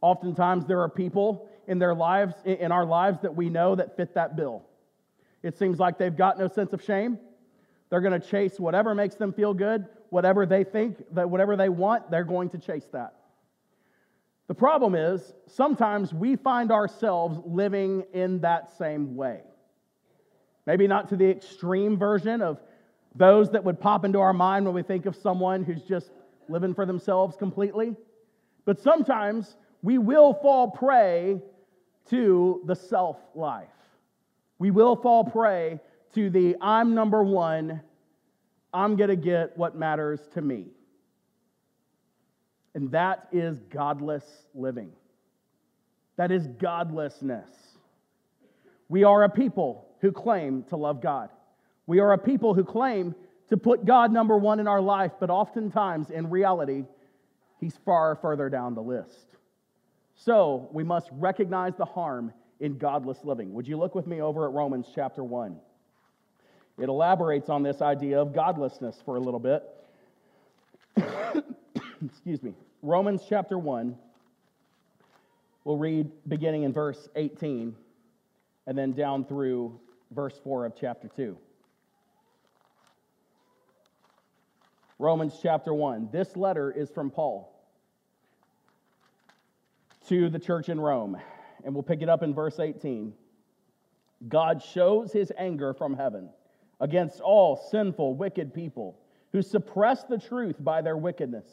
Oftentimes 0.00 0.66
there 0.66 0.80
are 0.80 0.88
people 0.88 1.48
in 1.68 1.78
their 1.78 1.94
lives 1.94 2.34
in 2.44 2.72
our 2.72 2.84
lives 2.84 3.20
that 3.22 3.34
we 3.34 3.48
know 3.48 3.74
that 3.76 3.96
fit 3.96 4.14
that 4.14 4.36
bill. 4.36 4.64
It 5.42 5.56
seems 5.56 5.78
like 5.78 5.96
they've 5.96 6.16
got 6.16 6.38
no 6.38 6.48
sense 6.48 6.72
of 6.72 6.82
shame. 6.82 7.18
They're 7.88 8.00
going 8.00 8.20
to 8.20 8.26
chase 8.26 8.58
whatever 8.58 8.94
makes 8.94 9.14
them 9.14 9.32
feel 9.32 9.54
good, 9.54 9.86
whatever 10.10 10.44
they 10.46 10.64
think, 10.64 11.02
that 11.14 11.30
whatever 11.30 11.56
they 11.56 11.68
want, 11.68 12.10
they're 12.10 12.24
going 12.24 12.50
to 12.50 12.58
chase 12.58 12.86
that. 12.92 13.14
The 14.48 14.54
problem 14.54 14.94
is, 14.94 15.32
sometimes 15.46 16.12
we 16.12 16.36
find 16.36 16.72
ourselves 16.72 17.38
living 17.46 18.04
in 18.12 18.40
that 18.40 18.76
same 18.76 19.16
way. 19.16 19.40
Maybe 20.66 20.86
not 20.86 21.08
to 21.08 21.16
the 21.16 21.28
extreme 21.28 21.96
version 21.96 22.42
of 22.42 22.60
those 23.14 23.50
that 23.50 23.64
would 23.64 23.80
pop 23.80 24.04
into 24.04 24.20
our 24.20 24.32
mind 24.32 24.64
when 24.64 24.74
we 24.74 24.82
think 24.82 25.06
of 25.06 25.16
someone 25.16 25.64
who's 25.64 25.82
just 25.82 26.10
living 26.48 26.74
for 26.74 26.86
themselves 26.86 27.36
completely. 27.36 27.94
But 28.64 28.80
sometimes 28.80 29.56
we 29.82 29.98
will 29.98 30.34
fall 30.34 30.70
prey 30.70 31.40
to 32.10 32.62
the 32.66 32.74
self 32.74 33.16
life. 33.34 33.68
We 34.58 34.70
will 34.70 34.96
fall 34.96 35.24
prey 35.24 35.80
to 36.14 36.30
the 36.30 36.56
I'm 36.60 36.94
number 36.94 37.22
one, 37.22 37.80
I'm 38.72 38.96
to 38.96 39.16
get 39.16 39.56
what 39.56 39.76
matters 39.76 40.20
to 40.34 40.42
me. 40.42 40.66
And 42.74 42.90
that 42.92 43.28
is 43.32 43.58
godless 43.70 44.24
living. 44.54 44.92
That 46.16 46.30
is 46.30 46.46
godlessness. 46.46 47.48
We 48.88 49.04
are 49.04 49.24
a 49.24 49.28
people 49.28 49.88
who 50.00 50.12
claim 50.12 50.64
to 50.64 50.76
love 50.76 51.00
God. 51.00 51.30
We 51.86 52.00
are 52.00 52.12
a 52.12 52.18
people 52.18 52.54
who 52.54 52.64
claim 52.64 53.14
to 53.48 53.56
put 53.56 53.84
God 53.84 54.12
number 54.12 54.36
one 54.36 54.60
in 54.60 54.68
our 54.68 54.80
life, 54.80 55.12
but 55.20 55.30
oftentimes, 55.30 56.10
in 56.10 56.30
reality, 56.30 56.84
He's 57.60 57.76
far 57.84 58.16
further 58.16 58.48
down 58.48 58.74
the 58.74 58.82
list. 58.82 59.36
So 60.14 60.68
we 60.72 60.84
must 60.84 61.08
recognize 61.12 61.74
the 61.76 61.84
harm 61.84 62.32
in 62.60 62.78
godless 62.78 63.18
living. 63.24 63.52
Would 63.54 63.66
you 63.66 63.76
look 63.76 63.94
with 63.94 64.06
me 64.06 64.20
over 64.20 64.46
at 64.46 64.52
Romans 64.52 64.86
chapter 64.94 65.24
1? 65.24 65.56
It 66.78 66.88
elaborates 66.88 67.48
on 67.48 67.62
this 67.62 67.82
idea 67.82 68.20
of 68.20 68.32
godlessness 68.32 68.96
for 69.04 69.16
a 69.16 69.20
little 69.20 69.40
bit. 69.40 69.62
Excuse 72.04 72.42
me. 72.42 72.54
Romans 72.82 73.22
chapter 73.28 73.58
1. 73.58 73.96
We'll 75.64 75.76
read 75.76 76.10
beginning 76.26 76.64
in 76.64 76.72
verse 76.72 77.08
18 77.14 77.76
and 78.66 78.78
then 78.78 78.92
down 78.92 79.24
through 79.24 79.78
verse 80.10 80.38
4 80.42 80.66
of 80.66 80.74
chapter 80.74 81.08
2. 81.14 81.36
Romans 84.98 85.38
chapter 85.40 85.72
1. 85.72 86.08
This 86.12 86.36
letter 86.36 86.72
is 86.72 86.90
from 86.90 87.10
Paul 87.10 87.52
to 90.08 90.28
the 90.28 90.38
church 90.38 90.68
in 90.68 90.80
Rome, 90.80 91.16
and 91.64 91.74
we'll 91.74 91.82
pick 91.84 92.02
it 92.02 92.08
up 92.08 92.22
in 92.22 92.34
verse 92.34 92.58
18. 92.58 93.12
God 94.28 94.62
shows 94.62 95.12
his 95.12 95.32
anger 95.38 95.72
from 95.72 95.94
heaven 95.94 96.30
against 96.80 97.20
all 97.20 97.56
sinful, 97.70 98.14
wicked 98.14 98.52
people 98.52 98.98
who 99.30 99.42
suppress 99.42 100.04
the 100.04 100.18
truth 100.18 100.56
by 100.58 100.82
their 100.82 100.96
wickedness. 100.96 101.46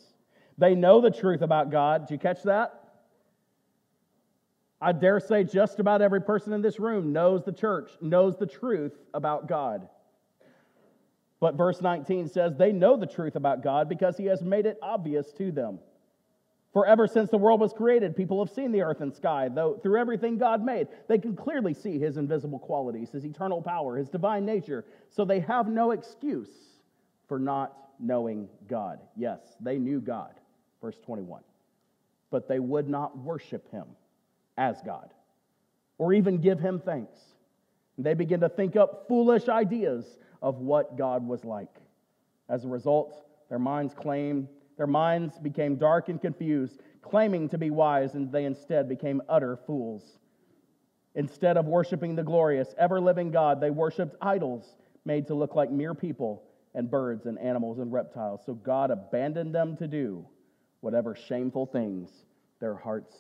They 0.59 0.75
know 0.75 0.99
the 0.99 1.09
truth 1.09 1.41
about 1.41 1.71
God. 1.71 2.07
Did 2.07 2.13
you 2.13 2.19
catch 2.19 2.43
that? 2.43 2.73
I 4.81 4.91
dare 4.91 5.19
say 5.19 5.43
just 5.45 5.79
about 5.79 6.01
every 6.01 6.21
person 6.21 6.53
in 6.53 6.61
this 6.61 6.79
room 6.79 7.13
knows 7.13 7.43
the 7.43 7.51
church, 7.51 7.91
knows 8.01 8.37
the 8.37 8.45
truth 8.45 8.93
about 9.13 9.47
God. 9.47 9.87
But 11.39 11.55
verse 11.55 11.81
19 11.81 12.27
says 12.27 12.55
they 12.55 12.73
know 12.73 12.97
the 12.97 13.07
truth 13.07 13.37
about 13.37 13.63
God 13.63 13.87
because 13.87 14.17
he 14.17 14.25
has 14.25 14.41
made 14.41 14.65
it 14.65 14.77
obvious 14.81 15.31
to 15.37 15.51
them. 15.51 15.79
For 16.73 16.85
ever 16.85 17.07
since 17.07 17.29
the 17.29 17.37
world 17.37 17.61
was 17.61 17.73
created, 17.73 18.15
people 18.15 18.43
have 18.43 18.53
seen 18.53 18.71
the 18.71 18.81
earth 18.81 19.01
and 19.01 19.13
sky, 19.13 19.49
though 19.49 19.79
through 19.81 19.99
everything 19.99 20.37
God 20.37 20.63
made, 20.63 20.87
they 21.07 21.17
can 21.17 21.35
clearly 21.35 21.73
see 21.73 21.97
his 21.97 22.17
invisible 22.17 22.59
qualities, 22.59 23.11
his 23.11 23.25
eternal 23.25 23.61
power, 23.61 23.97
his 23.97 24.09
divine 24.09 24.45
nature, 24.45 24.85
so 25.09 25.23
they 25.23 25.39
have 25.39 25.67
no 25.67 25.91
excuse 25.91 26.51
for 27.27 27.39
not 27.39 27.75
knowing 27.99 28.47
God. 28.67 28.99
Yes, 29.15 29.39
they 29.59 29.77
knew 29.77 29.99
God, 29.99 30.38
verse 30.81 30.97
21, 31.05 31.41
but 32.31 32.47
they 32.47 32.59
would 32.59 32.89
not 32.89 33.17
worship 33.17 33.69
him 33.71 33.85
as 34.57 34.81
God 34.85 35.09
or 35.97 36.13
even 36.13 36.37
give 36.37 36.59
him 36.59 36.79
thanks. 36.79 37.19
They 37.97 38.13
begin 38.13 38.39
to 38.39 38.49
think 38.49 38.75
up 38.75 39.07
foolish 39.07 39.49
ideas 39.49 40.05
of 40.41 40.59
what 40.59 40.97
God 40.97 41.27
was 41.27 41.43
like. 41.43 41.75
As 42.47 42.63
a 42.63 42.69
result, 42.69 43.25
their 43.49 43.59
minds 43.59 43.93
claimed, 43.93 44.47
their 44.77 44.87
minds 44.87 45.37
became 45.37 45.75
dark 45.75 46.07
and 46.07 46.19
confused, 46.19 46.79
claiming 47.01 47.49
to 47.49 47.57
be 47.57 47.69
wise, 47.69 48.13
and 48.13 48.31
they 48.31 48.45
instead 48.45 48.87
became 48.87 49.21
utter 49.27 49.57
fools. 49.67 50.17
Instead 51.15 51.57
of 51.57 51.65
worshiping 51.65 52.15
the 52.15 52.23
glorious, 52.23 52.73
ever 52.77 53.01
living 53.01 53.31
God, 53.31 53.59
they 53.59 53.69
worshiped 53.69 54.15
idols 54.21 54.77
made 55.03 55.27
to 55.27 55.33
look 55.33 55.55
like 55.55 55.71
mere 55.71 55.93
people 55.93 56.43
and 56.73 56.89
birds 56.89 57.25
and 57.25 57.37
animals 57.39 57.79
and 57.79 57.91
reptiles. 57.91 58.41
So 58.45 58.53
God 58.53 58.91
abandoned 58.91 59.53
them 59.53 59.75
to 59.77 59.87
do 59.87 60.25
whatever 60.81 61.15
shameful 61.15 61.65
things 61.65 62.09
their 62.59 62.75
hearts 62.75 63.15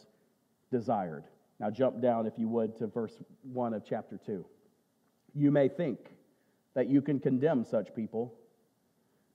desired. 0.71 1.23
Now, 1.59 1.69
jump 1.69 2.01
down, 2.01 2.25
if 2.25 2.33
you 2.37 2.47
would, 2.47 2.77
to 2.77 2.87
verse 2.87 3.19
1 3.43 3.73
of 3.73 3.83
chapter 3.85 4.19
2. 4.25 4.45
You 5.35 5.51
may 5.51 5.67
think 5.67 5.99
that 6.73 6.87
you 6.87 7.01
can 7.01 7.19
condemn 7.19 7.65
such 7.65 7.93
people, 7.93 8.33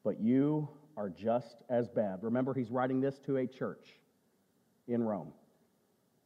but 0.02 0.20
you 0.20 0.68
are 0.96 1.10
just 1.10 1.56
as 1.68 1.88
bad. 1.88 2.20
Remember, 2.22 2.54
he's 2.54 2.70
writing 2.70 3.00
this 3.00 3.18
to 3.26 3.36
a 3.38 3.46
church 3.46 3.98
in 4.88 5.02
Rome. 5.02 5.32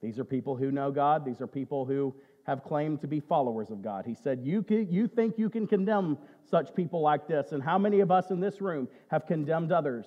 These 0.01 0.19
are 0.19 0.25
people 0.25 0.57
who 0.57 0.71
know 0.71 0.93
God, 0.93 1.25
these 1.25 1.41
are 1.41 1.47
people 1.47 1.85
who 1.85 2.15
have 2.45 2.63
claimed 2.63 3.01
to 3.01 3.07
be 3.07 3.21
followers 3.21 3.71
of 3.71 3.83
God. 3.83 4.07
He 4.07 4.15
said, 4.15 4.41
you, 4.43 4.63
can, 4.63 4.91
you 4.91 5.07
think 5.07 5.37
you 5.37 5.51
can 5.51 5.67
condemn 5.67 6.17
such 6.49 6.75
people 6.75 7.03
like 7.03 7.27
this, 7.27 7.53
and 7.53 7.63
how 7.63 7.79
many 7.79 8.01
of 8.01 8.11
us 8.11 8.31
in 8.31 8.41
this 8.41 8.61
room 8.61 8.89
have 9.09 9.27
condemned 9.27 9.73
others 9.73 10.07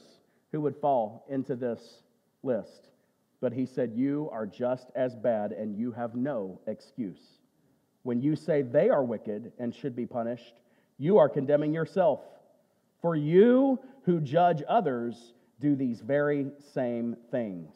who 0.51 0.62
would 0.62 0.75
fall 0.77 1.25
into 1.29 1.55
this 1.55 2.03
list? 2.43 2.89
But 3.41 3.53
he 3.53 3.65
said, 3.65 3.93
You 3.96 4.29
are 4.31 4.46
just 4.46 4.91
as 4.96 5.15
bad, 5.15 5.51
and 5.51 5.75
you 5.75 5.91
have 5.91 6.15
no 6.15 6.60
excuse. 6.67 7.39
When 8.03 8.22
you 8.22 8.36
say 8.36 8.62
they 8.62 8.89
are 8.89 9.03
wicked 9.03 9.51
and 9.60 9.74
should 9.74 9.96
be 9.96 10.05
punished, 10.05 10.55
you 10.98 11.17
are 11.17 11.29
condemning 11.29 11.74
yourself. 11.74 12.22
For 13.01 13.15
you 13.15 13.79
who 14.03 14.22
judge 14.22 14.63
others 14.67 15.34
do 15.60 15.75
these 15.75 16.01
very 16.01 16.51
same 16.74 17.15
things. 17.31 17.74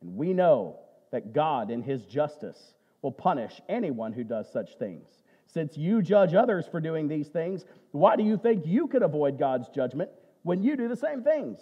And 0.00 0.16
we 0.16 0.32
know 0.32 0.78
that 1.10 1.32
God, 1.32 1.70
in 1.70 1.82
his 1.82 2.04
justice, 2.06 2.74
will 3.02 3.12
punish 3.12 3.60
anyone 3.68 4.12
who 4.12 4.24
does 4.24 4.50
such 4.50 4.76
things. 4.78 5.08
Since 5.46 5.76
you 5.76 6.00
judge 6.00 6.34
others 6.34 6.66
for 6.70 6.80
doing 6.80 7.08
these 7.08 7.28
things, 7.28 7.64
why 7.90 8.16
do 8.16 8.22
you 8.22 8.38
think 8.38 8.64
you 8.64 8.86
could 8.86 9.02
avoid 9.02 9.38
God's 9.38 9.68
judgment 9.68 10.10
when 10.42 10.62
you 10.62 10.76
do 10.76 10.88
the 10.88 10.96
same 10.96 11.22
things? 11.22 11.58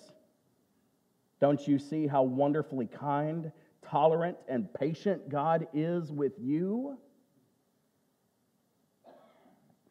Don't 1.40 1.66
you 1.66 1.78
see 1.78 2.06
how 2.06 2.22
wonderfully 2.22 2.86
kind, 2.86 3.50
tolerant, 3.82 4.36
and 4.48 4.72
patient 4.74 5.28
God 5.28 5.66
is 5.72 6.12
with 6.12 6.32
you? 6.38 6.98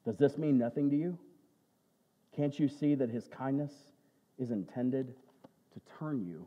Does 0.05 0.17
this 0.17 0.37
mean 0.37 0.57
nothing 0.57 0.89
to 0.91 0.95
you? 0.95 1.17
Can't 2.35 2.57
you 2.57 2.67
see 2.67 2.95
that 2.95 3.09
his 3.09 3.27
kindness 3.27 3.71
is 4.37 4.51
intended 4.51 5.13
to 5.73 5.81
turn 5.99 6.25
you 6.25 6.45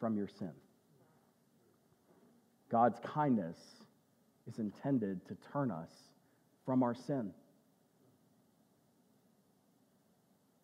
from 0.00 0.16
your 0.16 0.28
sin. 0.28 0.52
God's 2.70 2.98
kindness 3.00 3.56
is 4.48 4.58
intended 4.58 5.24
to 5.26 5.36
turn 5.52 5.70
us 5.70 5.90
from 6.64 6.82
our 6.82 6.94
sin. 6.94 7.30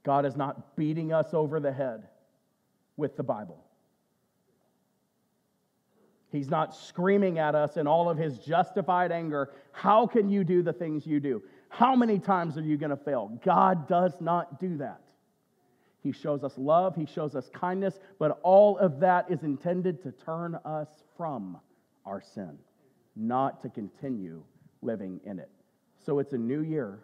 God 0.05 0.27
is 0.27 0.37
not 0.37 0.77
beating 0.77 1.13
us 1.13 1.33
over 1.33 1.61
the 1.61 1.73
head 1.73 2.09
with 2.97 3.17
the 3.17 3.23
Bible. 3.23 3.65
He's 6.33 6.49
not 6.49 6.75
screaming 6.75 7.39
at 7.39 7.55
us 7.55 7.77
in 7.77 7.87
all 7.87 8.09
of 8.09 8.17
his 8.17 8.39
justified 8.39 9.13
anger, 9.13 9.51
How 9.71 10.07
can 10.07 10.31
you 10.31 10.45
do 10.45 10.63
the 10.63 10.73
things 10.73 11.07
you 11.07 11.21
do? 11.21 11.43
How 11.69 11.95
many 11.95 12.19
times 12.19 12.57
are 12.57 12.63
you 12.63 12.79
going 12.79 12.91
to 12.91 12.97
fail? 12.97 13.39
God 13.45 13.87
does 13.87 14.15
not 14.21 14.59
do 14.59 14.79
that. 14.79 15.03
He 16.03 16.11
shows 16.11 16.43
us 16.43 16.57
love, 16.57 16.97
He 16.97 17.07
shows 17.07 17.37
us 17.37 17.51
kindness, 17.51 18.01
but 18.19 18.41
all 18.43 18.79
of 18.79 18.99
that 19.01 19.31
is 19.31 19.43
intended 19.43 20.03
to 20.03 20.11
turn 20.11 20.59
us 20.65 20.89
from 21.17 21.59
our 22.07 22.23
sin, 22.35 22.59
not 23.15 23.61
to 23.63 23.69
continue 23.69 24.43
living 24.81 25.21
in 25.25 25.39
it. 25.39 25.51
So 26.05 26.19
it's 26.19 26.33
a 26.33 26.39
new 26.39 26.63
year, 26.63 26.99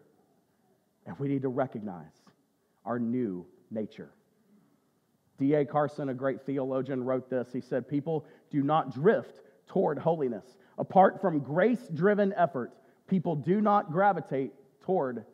and 1.07 1.17
we 1.19 1.29
need 1.29 1.43
to 1.43 1.49
recognize 1.49 2.23
our 2.85 2.99
new 2.99 3.47
nature. 3.71 4.11
D.A. 5.39 5.65
Carson, 5.65 6.09
a 6.09 6.15
great 6.15 6.43
theologian, 6.45 7.05
wrote 7.05 7.31
this. 7.31 7.49
He 7.53 7.61
said, 7.61 7.89
People 7.89 8.27
do 8.51 8.63
not 8.63 8.93
drift 8.93 9.41
toward 9.69 9.99
holiness. 9.99 10.45
Apart 10.79 11.21
from 11.21 11.41
grace 11.41 11.89
driven 11.95 12.33
effort, 12.35 12.73
people 13.07 13.37
do 13.37 13.61
not 13.61 13.93
gravitate 13.93 14.53
toward 14.83 15.25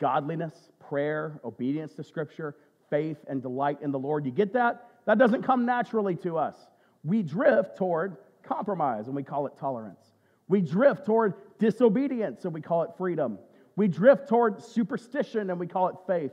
godliness, 0.00 0.54
prayer, 0.80 1.40
obedience 1.44 1.94
to 1.94 2.04
Scripture, 2.04 2.56
faith, 2.90 3.18
and 3.28 3.40
delight 3.40 3.78
in 3.82 3.90
the 3.92 3.98
Lord. 3.98 4.26
You 4.26 4.32
get 4.32 4.52
that? 4.54 4.88
That 5.06 5.18
doesn't 5.18 5.42
come 5.42 5.64
naturally 5.64 6.16
to 6.16 6.38
us. 6.38 6.56
We 7.04 7.22
drift 7.22 7.76
toward 7.76 8.16
compromise, 8.42 9.06
and 9.06 9.16
we 9.16 9.22
call 9.22 9.46
it 9.46 9.54
tolerance. 9.58 10.12
We 10.48 10.60
drift 10.60 11.06
toward 11.06 11.34
disobedience, 11.58 12.44
and 12.44 12.52
we 12.52 12.60
call 12.60 12.82
it 12.82 12.90
freedom. 12.98 13.38
We 13.76 13.88
drift 13.88 14.28
toward 14.28 14.62
superstition, 14.62 15.50
and 15.50 15.58
we 15.58 15.66
call 15.66 15.88
it 15.88 15.96
faith. 16.06 16.32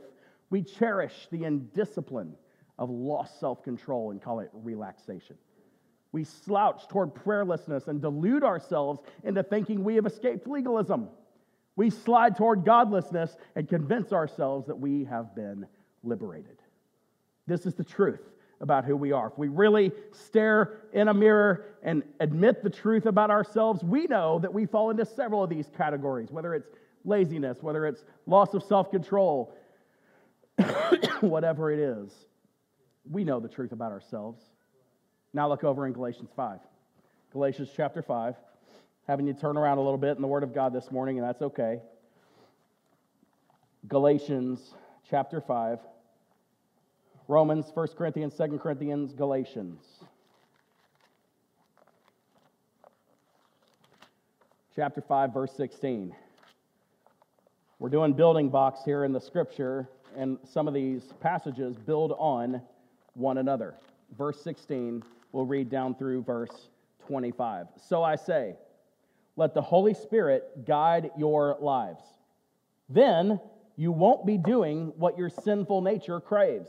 We 0.50 0.62
cherish 0.62 1.28
the 1.30 1.44
indiscipline 1.44 2.34
of 2.78 2.90
lost 2.90 3.38
self 3.40 3.62
control 3.62 4.10
and 4.10 4.22
call 4.22 4.40
it 4.40 4.50
relaxation. 4.52 5.36
We 6.12 6.24
slouch 6.24 6.88
toward 6.88 7.14
prayerlessness 7.14 7.88
and 7.88 8.00
delude 8.00 8.44
ourselves 8.44 9.00
into 9.24 9.42
thinking 9.42 9.82
we 9.82 9.94
have 9.96 10.06
escaped 10.06 10.46
legalism. 10.46 11.08
We 11.74 11.88
slide 11.88 12.36
toward 12.36 12.66
godlessness 12.66 13.34
and 13.56 13.66
convince 13.66 14.12
ourselves 14.12 14.66
that 14.66 14.78
we 14.78 15.04
have 15.04 15.34
been 15.34 15.66
liberated. 16.02 16.58
This 17.46 17.64
is 17.64 17.74
the 17.74 17.84
truth 17.84 18.20
about 18.60 18.84
who 18.84 18.94
we 18.94 19.10
are. 19.10 19.28
If 19.28 19.38
we 19.38 19.48
really 19.48 19.90
stare 20.12 20.82
in 20.92 21.08
a 21.08 21.14
mirror 21.14 21.64
and 21.82 22.02
admit 22.20 22.62
the 22.62 22.70
truth 22.70 23.06
about 23.06 23.30
ourselves, 23.30 23.82
we 23.82 24.06
know 24.06 24.38
that 24.38 24.52
we 24.52 24.66
fall 24.66 24.90
into 24.90 25.04
several 25.04 25.42
of 25.42 25.50
these 25.50 25.68
categories, 25.76 26.30
whether 26.30 26.54
it's 26.54 26.68
laziness, 27.04 27.58
whether 27.62 27.86
it's 27.86 28.04
loss 28.26 28.54
of 28.54 28.62
self 28.62 28.90
control, 28.90 29.56
whatever 31.20 31.72
it 31.72 31.78
is. 31.78 32.12
We 33.10 33.24
know 33.24 33.40
the 33.40 33.48
truth 33.48 33.72
about 33.72 33.92
ourselves. 33.92 34.40
Now 35.32 35.48
look 35.48 35.64
over 35.64 35.86
in 35.86 35.92
Galatians 35.92 36.30
5. 36.36 36.60
Galatians 37.32 37.70
chapter 37.74 38.02
5 38.02 38.36
having 39.06 39.26
you 39.26 39.34
turn 39.34 39.56
around 39.56 39.78
a 39.78 39.80
little 39.80 39.98
bit 39.98 40.16
in 40.16 40.22
the 40.22 40.28
Word 40.28 40.42
of 40.42 40.54
God 40.54 40.72
this 40.72 40.90
morning, 40.90 41.18
and 41.18 41.26
that's 41.26 41.42
okay. 41.42 41.80
Galatians 43.88 44.74
chapter 45.10 45.40
5, 45.40 45.80
Romans, 47.26 47.66
1 47.74 47.88
Corinthians, 47.98 48.34
2 48.36 48.58
Corinthians, 48.58 49.12
Galatians. 49.12 49.82
Chapter 54.76 55.00
5, 55.00 55.34
verse 55.34 55.52
16. 55.56 56.14
We're 57.78 57.88
doing 57.88 58.12
building 58.12 58.48
blocks 58.48 58.80
here 58.84 59.04
in 59.04 59.12
the 59.12 59.20
scripture, 59.20 59.88
and 60.16 60.38
some 60.44 60.68
of 60.68 60.74
these 60.74 61.02
passages 61.20 61.76
build 61.76 62.14
on 62.18 62.62
one 63.14 63.38
another. 63.38 63.74
Verse 64.16 64.40
16, 64.42 65.02
we'll 65.32 65.46
read 65.46 65.70
down 65.70 65.94
through 65.94 66.22
verse 66.22 66.68
25. 67.06 67.66
So 67.88 68.02
I 68.02 68.16
say, 68.16 68.56
let 69.36 69.54
the 69.54 69.62
Holy 69.62 69.94
Spirit 69.94 70.66
guide 70.66 71.10
your 71.16 71.56
lives. 71.60 72.02
Then 72.88 73.40
you 73.76 73.90
won't 73.90 74.26
be 74.26 74.36
doing 74.36 74.92
what 74.96 75.16
your 75.16 75.30
sinful 75.30 75.80
nature 75.80 76.20
craves. 76.20 76.68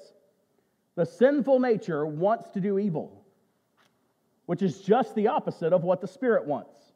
The 0.95 1.05
sinful 1.05 1.59
nature 1.59 2.05
wants 2.05 2.49
to 2.51 2.61
do 2.61 2.79
evil, 2.79 3.25
which 4.45 4.61
is 4.61 4.81
just 4.81 5.15
the 5.15 5.27
opposite 5.27 5.73
of 5.73 5.83
what 5.83 6.01
the 6.01 6.07
Spirit 6.07 6.45
wants. 6.45 6.93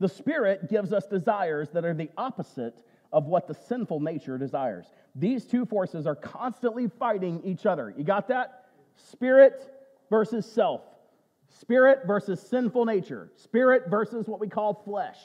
The 0.00 0.08
Spirit 0.08 0.68
gives 0.68 0.92
us 0.92 1.06
desires 1.06 1.68
that 1.70 1.84
are 1.84 1.94
the 1.94 2.10
opposite 2.16 2.74
of 3.12 3.26
what 3.26 3.46
the 3.46 3.54
sinful 3.54 4.00
nature 4.00 4.36
desires. 4.38 4.86
These 5.14 5.44
two 5.44 5.64
forces 5.64 6.06
are 6.06 6.16
constantly 6.16 6.88
fighting 6.88 7.40
each 7.44 7.64
other. 7.64 7.94
You 7.96 8.02
got 8.02 8.26
that? 8.28 8.63
Spirit 8.96 9.60
versus 10.10 10.46
self. 10.50 10.82
Spirit 11.48 12.00
versus 12.06 12.40
sinful 12.40 12.84
nature. 12.84 13.30
Spirit 13.36 13.84
versus 13.88 14.26
what 14.26 14.40
we 14.40 14.48
call 14.48 14.82
flesh. 14.84 15.18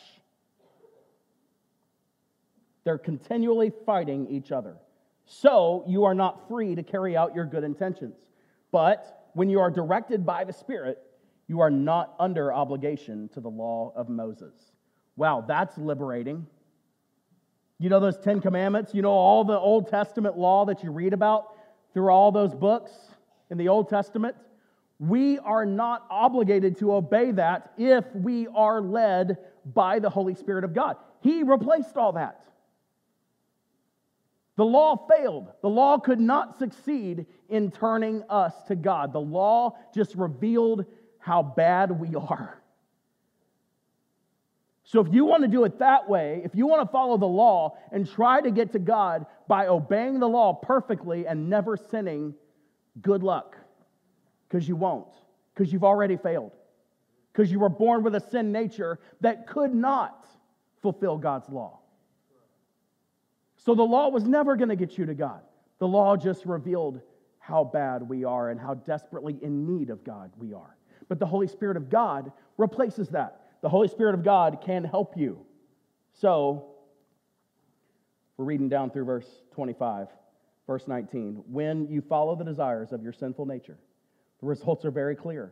They're 2.83 2.97
continually 2.97 3.71
fighting 3.85 4.27
each 4.29 4.51
other. 4.51 4.77
So 5.25 5.83
you 5.87 6.05
are 6.05 6.15
not 6.15 6.47
free 6.47 6.75
to 6.75 6.83
carry 6.83 7.15
out 7.15 7.35
your 7.35 7.45
good 7.45 7.63
intentions. 7.63 8.15
But 8.71 9.29
when 9.33 9.49
you 9.49 9.59
are 9.59 9.69
directed 9.69 10.25
by 10.25 10.43
the 10.43 10.53
Spirit, 10.53 10.99
you 11.47 11.59
are 11.59 11.69
not 11.69 12.15
under 12.19 12.53
obligation 12.53 13.29
to 13.33 13.41
the 13.41 13.49
law 13.49 13.91
of 13.95 14.09
Moses. 14.09 14.53
Wow, 15.15 15.43
that's 15.47 15.77
liberating. 15.77 16.47
You 17.79 17.89
know 17.89 17.99
those 17.99 18.17
Ten 18.17 18.41
Commandments? 18.41 18.93
You 18.93 19.01
know 19.01 19.11
all 19.11 19.43
the 19.43 19.57
Old 19.57 19.89
Testament 19.89 20.37
law 20.37 20.65
that 20.65 20.83
you 20.83 20.91
read 20.91 21.13
about 21.13 21.55
through 21.93 22.09
all 22.09 22.31
those 22.31 22.53
books 22.53 22.91
in 23.49 23.57
the 23.57 23.69
Old 23.69 23.89
Testament? 23.89 24.35
We 24.99 25.39
are 25.39 25.65
not 25.65 26.05
obligated 26.09 26.77
to 26.79 26.93
obey 26.93 27.31
that 27.31 27.71
if 27.77 28.03
we 28.13 28.47
are 28.47 28.81
led 28.81 29.37
by 29.65 29.99
the 29.99 30.09
Holy 30.09 30.35
Spirit 30.35 30.63
of 30.63 30.73
God. 30.73 30.97
He 31.21 31.43
replaced 31.43 31.95
all 31.95 32.13
that. 32.13 32.43
The 34.57 34.65
law 34.65 35.07
failed. 35.07 35.47
The 35.61 35.69
law 35.69 35.99
could 35.99 36.19
not 36.19 36.59
succeed 36.59 37.25
in 37.47 37.71
turning 37.71 38.23
us 38.29 38.53
to 38.67 38.75
God. 38.75 39.13
The 39.13 39.21
law 39.21 39.77
just 39.95 40.15
revealed 40.15 40.85
how 41.17 41.43
bad 41.43 41.91
we 41.91 42.13
are. 42.15 42.61
So, 44.83 44.99
if 44.99 45.13
you 45.13 45.23
want 45.23 45.43
to 45.43 45.47
do 45.47 45.65
it 45.65 45.79
that 45.79 46.09
way, 46.09 46.41
if 46.43 46.55
you 46.55 46.65
want 46.65 46.81
to 46.81 46.91
follow 46.91 47.17
the 47.17 47.25
law 47.25 47.77
and 47.91 48.09
try 48.09 48.41
to 48.41 48.49
get 48.49 48.71
to 48.71 48.79
God 48.79 49.27
by 49.47 49.67
obeying 49.67 50.19
the 50.19 50.27
law 50.27 50.53
perfectly 50.53 51.27
and 51.27 51.49
never 51.49 51.77
sinning, 51.77 52.33
good 53.01 53.23
luck 53.23 53.55
because 54.47 54.67
you 54.67 54.75
won't, 54.75 55.13
because 55.53 55.71
you've 55.71 55.83
already 55.83 56.17
failed, 56.17 56.51
because 57.31 57.51
you 57.51 57.59
were 57.59 57.69
born 57.69 58.03
with 58.03 58.15
a 58.15 58.19
sin 58.19 58.51
nature 58.51 58.99
that 59.21 59.47
could 59.47 59.73
not 59.73 60.27
fulfill 60.81 61.17
God's 61.17 61.49
law. 61.49 61.79
So 63.57 63.75
the 63.75 63.83
law 63.83 64.09
was 64.09 64.23
never 64.23 64.55
going 64.55 64.69
to 64.69 64.75
get 64.75 64.97
you 64.97 65.05
to 65.05 65.13
God. 65.13 65.41
The 65.79 65.87
law 65.87 66.15
just 66.15 66.45
revealed 66.45 67.01
how 67.39 67.63
bad 67.63 68.07
we 68.07 68.23
are 68.23 68.49
and 68.49 68.59
how 68.59 68.75
desperately 68.75 69.37
in 69.41 69.65
need 69.65 69.89
of 69.89 70.03
God 70.03 70.31
we 70.37 70.53
are. 70.53 70.77
But 71.07 71.19
the 71.19 71.25
Holy 71.25 71.47
Spirit 71.47 71.77
of 71.77 71.89
God 71.89 72.31
replaces 72.57 73.09
that. 73.09 73.41
The 73.61 73.69
Holy 73.69 73.87
Spirit 73.87 74.15
of 74.15 74.23
God 74.23 74.59
can 74.63 74.83
help 74.83 75.17
you. 75.17 75.39
So, 76.13 76.67
we're 78.37 78.45
reading 78.45 78.69
down 78.69 78.91
through 78.91 79.05
verse 79.05 79.27
25, 79.51 80.07
verse 80.69 80.87
19. 80.87 81.43
When 81.47 81.87
you 81.89 81.99
follow 81.99 82.35
the 82.35 82.43
desires 82.43 82.91
of 82.91 83.01
your 83.01 83.11
sinful 83.11 83.47
nature, 83.47 83.79
the 84.39 84.45
results 84.45 84.85
are 84.85 84.91
very 84.91 85.15
clear 85.15 85.51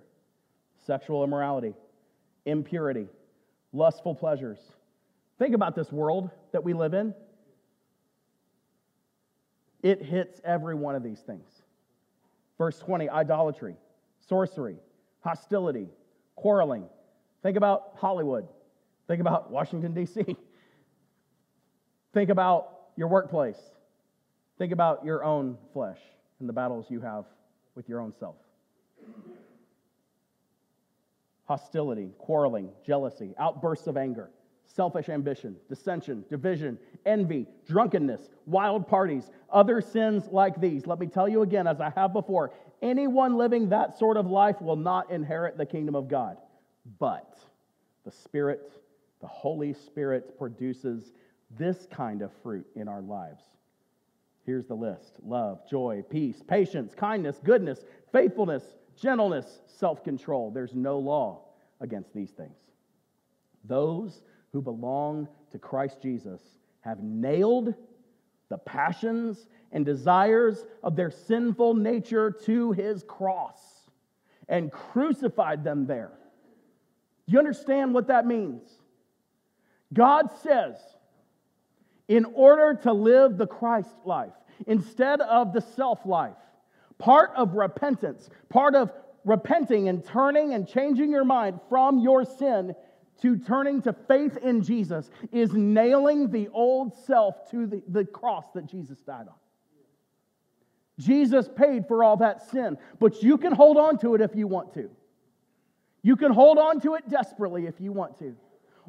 sexual 0.85 1.23
immorality, 1.23 1.73
impurity, 2.45 3.07
lustful 3.73 4.13
pleasures. 4.13 4.59
Think 5.39 5.55
about 5.55 5.75
this 5.75 5.91
world 5.91 6.29
that 6.53 6.63
we 6.63 6.73
live 6.73 6.93
in. 6.93 7.15
It 9.81 10.03
hits 10.03 10.39
every 10.45 10.75
one 10.75 10.93
of 10.93 11.01
these 11.01 11.21
things. 11.21 11.49
Verse 12.59 12.77
20 12.77 13.09
idolatry, 13.09 13.75
sorcery, 14.19 14.75
hostility, 15.21 15.89
quarreling. 16.35 16.85
Think 17.41 17.57
about 17.57 17.93
Hollywood. 17.95 18.47
Think 19.07 19.19
about 19.19 19.49
Washington, 19.49 19.95
D.C. 19.95 20.37
Think 22.13 22.29
about 22.29 22.69
your 22.95 23.07
workplace. 23.07 23.57
Think 24.57 24.71
about 24.71 25.05
your 25.05 25.23
own 25.23 25.57
flesh 25.73 25.99
and 26.39 26.49
the 26.49 26.53
battles 26.53 26.87
you 26.89 27.01
have 27.01 27.25
with 27.75 27.87
your 27.87 27.99
own 27.99 28.13
self 28.19 28.35
hostility, 31.47 32.11
quarreling, 32.17 32.69
jealousy, 32.85 33.33
outbursts 33.39 33.87
of 33.87 33.97
anger, 33.97 34.29
selfish 34.65 35.07
ambition, 35.09 35.55
dissension, 35.69 36.25
division, 36.29 36.77
envy, 37.05 37.47
drunkenness, 37.65 38.29
wild 38.45 38.87
parties, 38.87 39.31
other 39.49 39.79
sins 39.79 40.27
like 40.31 40.59
these. 40.59 40.85
Let 40.85 40.99
me 40.99 41.07
tell 41.07 41.27
you 41.27 41.41
again, 41.41 41.65
as 41.65 41.79
I 41.79 41.89
have 41.95 42.11
before, 42.11 42.51
anyone 42.81 43.37
living 43.37 43.69
that 43.69 43.97
sort 43.97 44.17
of 44.17 44.27
life 44.27 44.61
will 44.61 44.75
not 44.75 45.09
inherit 45.09 45.57
the 45.57 45.65
kingdom 45.65 45.95
of 45.95 46.09
God. 46.09 46.37
But 46.99 47.37
the 48.03 48.11
Spirit, 48.11 48.71
the 49.21 49.27
Holy 49.27 49.73
Spirit, 49.73 50.37
produces 50.37 51.13
this 51.57 51.87
kind 51.89 52.21
of 52.21 52.31
fruit 52.43 52.67
in 52.75 52.89
our 52.89 53.01
lives. 53.01 53.43
Here's 54.47 54.65
the 54.65 54.73
list 54.73 55.17
love, 55.23 55.69
joy, 55.69 56.03
peace, 56.09 56.41
patience, 56.47 56.95
kindness, 56.95 57.39
goodness, 57.43 57.85
faithfulness 58.11 58.63
gentleness, 58.97 59.61
self 59.67 60.03
control. 60.03 60.51
There's 60.51 60.73
no 60.73 60.99
law 60.99 61.41
against 61.79 62.13
these 62.13 62.31
things. 62.31 62.57
Those 63.63 64.21
who 64.51 64.61
belong 64.61 65.27
to 65.51 65.59
Christ 65.59 66.01
Jesus 66.01 66.41
have 66.81 67.01
nailed 67.01 67.73
the 68.49 68.57
passions 68.57 69.47
and 69.71 69.85
desires 69.85 70.65
of 70.83 70.95
their 70.95 71.11
sinful 71.11 71.75
nature 71.75 72.31
to 72.45 72.71
his 72.71 73.03
cross 73.03 73.59
and 74.47 74.71
crucified 74.71 75.63
them 75.63 75.85
there. 75.85 76.11
Do 77.27 77.33
you 77.33 77.39
understand 77.39 77.93
what 77.93 78.07
that 78.07 78.25
means? 78.25 78.69
God 79.93 80.31
says, 80.41 80.75
in 82.07 82.25
order 82.25 82.79
to 82.83 82.93
live 82.93 83.37
the 83.37 83.47
Christ 83.47 83.95
life 84.05 84.33
instead 84.65 85.21
of 85.21 85.53
the 85.53 85.61
self 85.61 86.05
life, 86.05 86.35
Part 86.97 87.31
of 87.35 87.53
repentance, 87.53 88.29
part 88.49 88.75
of 88.75 88.91
repenting 89.23 89.89
and 89.89 90.03
turning 90.03 90.53
and 90.53 90.67
changing 90.67 91.11
your 91.11 91.25
mind 91.25 91.59
from 91.69 91.99
your 91.99 92.25
sin 92.25 92.73
to 93.21 93.37
turning 93.37 93.81
to 93.83 93.93
faith 94.07 94.37
in 94.37 94.61
Jesus 94.63 95.09
is 95.31 95.53
nailing 95.53 96.31
the 96.31 96.47
old 96.49 96.95
self 97.05 97.49
to 97.51 97.67
the, 97.67 97.83
the 97.87 98.05
cross 98.05 98.45
that 98.55 98.67
Jesus 98.67 98.99
died 99.01 99.27
on. 99.27 99.35
Jesus 100.99 101.47
paid 101.55 101.87
for 101.87 102.03
all 102.03 102.17
that 102.17 102.49
sin, 102.49 102.77
but 102.99 103.21
you 103.21 103.37
can 103.37 103.53
hold 103.53 103.77
on 103.77 103.99
to 103.99 104.15
it 104.15 104.21
if 104.21 104.35
you 104.35 104.47
want 104.47 104.73
to. 104.73 104.89
You 106.01 106.15
can 106.15 106.31
hold 106.31 106.57
on 106.57 106.79
to 106.81 106.95
it 106.95 107.07
desperately 107.09 107.67
if 107.67 107.79
you 107.79 107.91
want 107.91 108.17
to. 108.19 108.35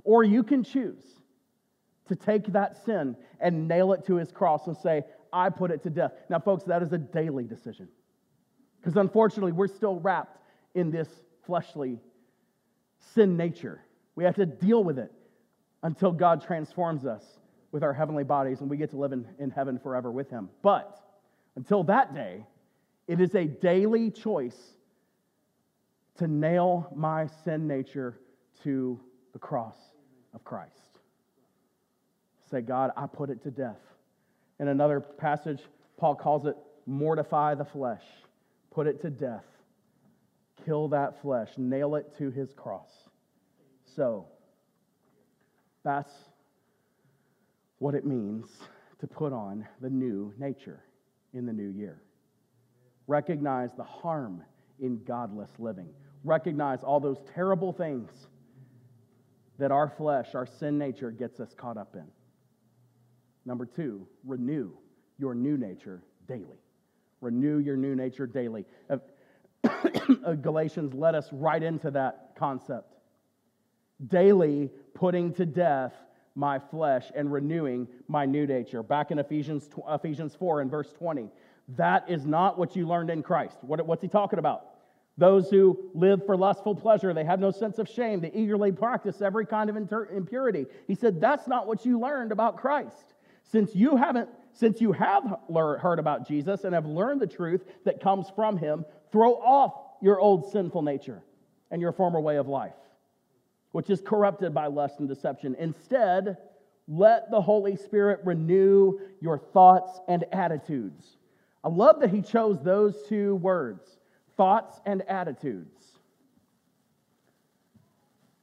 Or 0.05 0.25
you 0.25 0.43
can 0.43 0.63
choose 0.63 1.05
to 2.09 2.17
take 2.17 2.47
that 2.53 2.85
sin 2.85 3.17
and 3.41 3.69
nail 3.69 3.93
it 3.93 4.05
to 4.07 4.17
his 4.17 4.33
cross 4.33 4.67
and 4.67 4.77
say, 4.77 5.03
I 5.33 5.51
put 5.51 5.71
it 5.71 5.83
to 5.83 5.91
death. 5.91 6.13
Now, 6.29 6.39
folks, 6.39 6.65
that 6.65 6.83
is 6.83 6.93
a 6.93 6.99
daily 6.99 7.45
decision. 7.45 7.89
Because 8.81 8.97
unfortunately, 8.97 9.53
we're 9.53 9.69
still 9.69 10.01
wrapped 10.01 10.39
in 10.75 10.91
this 10.91 11.09
fleshly 11.47 11.99
sin 13.15 13.37
nature. 13.37 13.83
We 14.15 14.25
have 14.25 14.37
to 14.37 14.47
deal 14.47 14.83
with 14.83 14.99
it 14.99 15.13
until 15.83 16.13
God 16.13 16.45
transforms 16.45 17.05
us 17.05 17.25
with 17.71 17.83
our 17.83 17.93
heavenly 17.93 18.25
bodies 18.25 18.61
and 18.61 18.71
we 18.71 18.77
get 18.77 18.91
to 18.91 18.97
live 18.97 19.13
in, 19.13 19.27
in 19.39 19.51
heaven 19.51 19.79
forever 19.79 20.11
with 20.11 20.31
Him. 20.31 20.49
But 20.63 20.99
until 21.57 21.85
that 21.85 22.15
day, 22.15 22.45
it 23.07 23.21
is 23.21 23.35
a 23.35 23.45
daily 23.45 24.11
choice 24.11 24.59
to 26.19 26.27
nail 26.27 26.93
my 26.95 27.27
sin 27.45 27.67
nature 27.67 28.19
to 28.65 29.01
the 29.33 29.39
cross 29.39 29.77
of 30.35 30.45
Christ. 30.45 30.88
Say, 32.51 32.61
God, 32.61 32.91
I 32.97 33.07
put 33.07 33.31
it 33.31 33.43
to 33.43 33.51
death. 33.51 33.81
In 34.59 34.69
another 34.69 35.01
passage, 35.01 35.61
Paul 35.99 36.15
calls 36.15 36.47
it 36.47 36.57
mortify 36.87 37.55
the 37.55 37.67
flesh 37.67 38.03
put 38.79 38.87
it 38.87 39.03
to 39.03 39.11
death, 39.11 39.45
kill 40.65 40.87
that 40.87 41.21
flesh, 41.21 41.49
nail 41.57 41.97
it 41.97 42.17
to 42.17 42.31
his 42.31 42.53
cross. 42.53 42.91
So, 43.97 44.27
that's 45.83 46.13
what 47.81 47.97
it 47.97 48.07
means 48.07 48.47
to 49.01 49.09
put 49.09 49.33
on 49.33 49.67
the 49.81 49.91
new 49.91 50.33
nature 50.39 50.81
in 51.35 51.45
the 51.45 51.53
new 51.53 51.71
year. 51.71 52.01
Recognize 53.09 53.71
the 53.77 53.83
harm 53.83 54.45
in 54.79 55.03
godless 55.05 55.51
living. 55.59 55.89
Recognize 56.23 56.85
all 56.85 57.01
those 57.01 57.19
terrible 57.35 57.73
things 57.73 58.11
that 59.59 59.73
our 59.73 59.93
flesh, 59.97 60.37
our 60.37 60.47
sin 60.47 60.79
nature, 60.79 61.11
gets 61.11 61.41
us 61.41 61.53
caught 61.57 61.77
up 61.77 61.97
in. 61.97 62.07
Number 63.49 63.65
two, 63.65 64.07
renew 64.27 64.73
your 65.17 65.35
new 65.35 65.57
nature 65.57 66.03
daily. 66.27 66.61
Renew 67.23 67.57
your 67.57 67.79
new 67.79 67.95
nature 67.97 68.27
daily. 68.27 68.67
Uh, 68.91 68.99
uh, 69.65 70.35
Galatians 70.35 70.93
led 70.93 71.15
us 71.15 71.31
right 71.33 71.63
into 71.63 71.91
that 71.93 72.33
concept. 72.37 72.93
Daily 74.07 74.71
putting 74.93 75.33
to 75.33 75.47
death 75.47 75.95
my 76.35 76.59
flesh 76.59 77.11
and 77.17 77.33
renewing 77.33 77.89
my 78.07 78.27
new 78.27 78.47
nature. 78.47 78.83
Back 78.83 79.13
in 79.13 79.19
Ephesians, 79.19 79.71
Ephesians 79.89 80.35
4 80.35 80.61
and 80.61 80.71
verse 80.71 80.93
20. 80.93 81.31
That 81.69 82.05
is 82.11 82.27
not 82.27 82.59
what 82.59 82.77
you 82.77 82.87
learned 82.87 83.09
in 83.09 83.23
Christ. 83.23 83.57
What, 83.63 83.85
what's 83.87 84.03
he 84.03 84.09
talking 84.09 84.39
about? 84.39 84.67
Those 85.17 85.49
who 85.49 85.91
live 85.95 86.27
for 86.27 86.37
lustful 86.37 86.75
pleasure, 86.75 87.15
they 87.15 87.25
have 87.25 87.41
no 87.41 87.51
sense 87.51 87.79
of 87.79 87.89
shame, 87.89 88.21
they 88.21 88.31
eagerly 88.33 88.73
practice 88.73 89.23
every 89.23 89.47
kind 89.47 89.71
of 89.71 89.77
impurity. 89.77 90.67
He 90.87 90.95
said, 90.95 91.19
That's 91.19 91.49
not 91.49 91.67
what 91.67 91.87
you 91.87 91.99
learned 91.99 92.31
about 92.31 92.59
Christ. 92.59 93.15
Since 93.51 93.75
you 93.75 93.97
haven't, 93.97 94.29
since 94.53 94.81
you 94.81 94.93
have 94.93 95.25
heard 95.49 95.99
about 95.99 96.29
Jesus 96.29 96.65
and 96.65 96.75
have 96.75 96.87
learned 96.87 97.21
the 97.21 97.27
truth 97.27 97.65
that 97.85 98.01
comes 98.01 98.31
from 98.35 98.59
him, 98.59 98.85
throw 99.11 99.35
off 99.35 99.73
your 100.03 100.21
old 100.21 100.51
sinful 100.53 100.83
nature 100.83 101.23
and 101.71 101.81
your 101.81 101.93
former 101.93 102.21
way 102.21 102.37
of 102.37 102.47
life, 102.47 102.75
which 103.73 103.91
is 103.91 104.01
corrupted 104.01 104.53
by 104.53 104.67
lust 104.67 105.01
and 105.01 105.09
deception. 105.09 105.57
Instead, 105.59 106.37
let 106.87 107.31
the 107.31 107.41
Holy 107.41 107.77
Spirit 107.77 108.21
renew 108.25 108.99
your 109.21 109.39
thoughts 109.39 110.01
and 110.09 110.25
attitudes. 110.33 111.17
I 111.65 111.69
love 111.69 112.01
that 112.01 112.11
he 112.11 112.23
chose 112.23 112.63
those 112.63 113.03
two 113.09 113.37
words 113.37 113.99
thoughts 114.37 114.81
and 114.87 115.03
attitudes. 115.09 115.85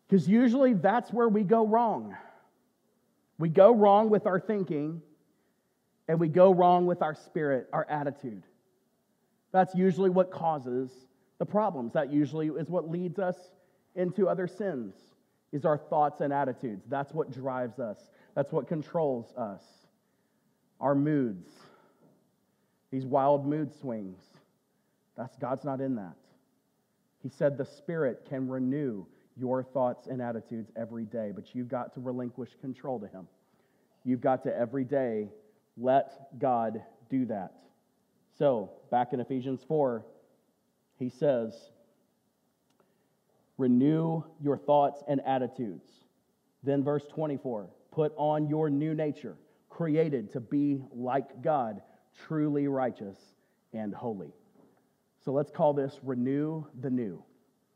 Because 0.07 0.27
usually 0.27 0.73
that's 0.73 1.11
where 1.13 1.29
we 1.29 1.43
go 1.43 1.65
wrong. 1.65 2.15
We 3.37 3.49
go 3.49 3.73
wrong 3.73 4.09
with 4.09 4.27
our 4.27 4.39
thinking, 4.39 5.01
and 6.07 6.19
we 6.19 6.27
go 6.27 6.53
wrong 6.53 6.85
with 6.85 7.01
our 7.01 7.15
spirit, 7.15 7.67
our 7.73 7.85
attitude. 7.89 8.43
That's 9.51 9.75
usually 9.75 10.09
what 10.09 10.31
causes 10.31 10.91
the 11.37 11.45
problems. 11.45 11.93
That 11.93 12.11
usually 12.11 12.47
is 12.47 12.69
what 12.69 12.89
leads 12.89 13.19
us 13.19 13.37
into 13.95 14.27
other 14.27 14.47
sins, 14.47 14.93
is 15.51 15.65
our 15.65 15.77
thoughts 15.77 16.21
and 16.21 16.31
attitudes. 16.31 16.85
That's 16.87 17.13
what 17.13 17.31
drives 17.31 17.79
us. 17.79 17.97
That's 18.35 18.51
what 18.51 18.67
controls 18.67 19.33
us. 19.37 19.63
Our 20.79 20.95
moods, 20.95 21.49
these 22.91 23.05
wild 23.05 23.45
mood 23.47 23.73
swings. 23.79 24.19
That's 25.17 25.37
God's 25.37 25.63
not 25.63 25.79
in 25.79 25.95
that. 25.95 26.15
He 27.23 27.29
said 27.29 27.57
the 27.57 27.65
Spirit 27.65 28.25
can 28.29 28.49
renew 28.49 29.05
your 29.37 29.63
thoughts 29.63 30.07
and 30.07 30.21
attitudes 30.21 30.71
every 30.75 31.05
day, 31.05 31.31
but 31.33 31.53
you've 31.53 31.67
got 31.67 31.93
to 31.93 31.99
relinquish 31.99 32.49
control 32.61 32.99
to 32.99 33.07
Him. 33.07 33.27
You've 34.03 34.21
got 34.21 34.43
to 34.43 34.55
every 34.55 34.83
day 34.83 35.29
let 35.77 36.39
God 36.39 36.81
do 37.09 37.25
that. 37.25 37.53
So, 38.37 38.71
back 38.91 39.13
in 39.13 39.19
Ephesians 39.19 39.61
4, 39.67 40.05
he 40.97 41.09
says, 41.09 41.53
Renew 43.57 44.23
your 44.41 44.57
thoughts 44.57 45.01
and 45.07 45.21
attitudes. 45.25 45.87
Then, 46.63 46.83
verse 46.83 47.05
24, 47.07 47.69
put 47.91 48.13
on 48.17 48.49
your 48.49 48.69
new 48.69 48.93
nature, 48.93 49.37
created 49.69 50.31
to 50.33 50.39
be 50.39 50.81
like 50.93 51.41
God, 51.41 51.81
truly 52.27 52.67
righteous 52.67 53.17
and 53.73 53.93
holy. 53.93 54.33
So 55.23 55.31
let's 55.31 55.51
call 55.51 55.73
this 55.73 55.99
renew 56.03 56.65
the 56.81 56.89
new. 56.89 57.23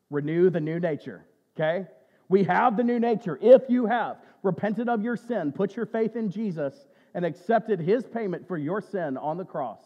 Renew 0.09 0.49
the 0.49 0.59
new 0.59 0.79
nature, 0.79 1.25
okay? 1.59 1.87
We 2.29 2.43
have 2.43 2.77
the 2.77 2.83
new 2.83 2.99
nature. 2.99 3.37
If 3.41 3.63
you 3.69 3.85
have 3.87 4.17
repented 4.43 4.87
of 4.87 5.03
your 5.03 5.17
sin, 5.17 5.51
put 5.51 5.75
your 5.75 5.85
faith 5.85 6.15
in 6.15 6.29
Jesus, 6.29 6.73
and 7.13 7.25
accepted 7.25 7.79
his 7.79 8.05
payment 8.05 8.47
for 8.47 8.57
your 8.57 8.81
sin 8.81 9.17
on 9.17 9.37
the 9.37 9.45
cross, 9.45 9.81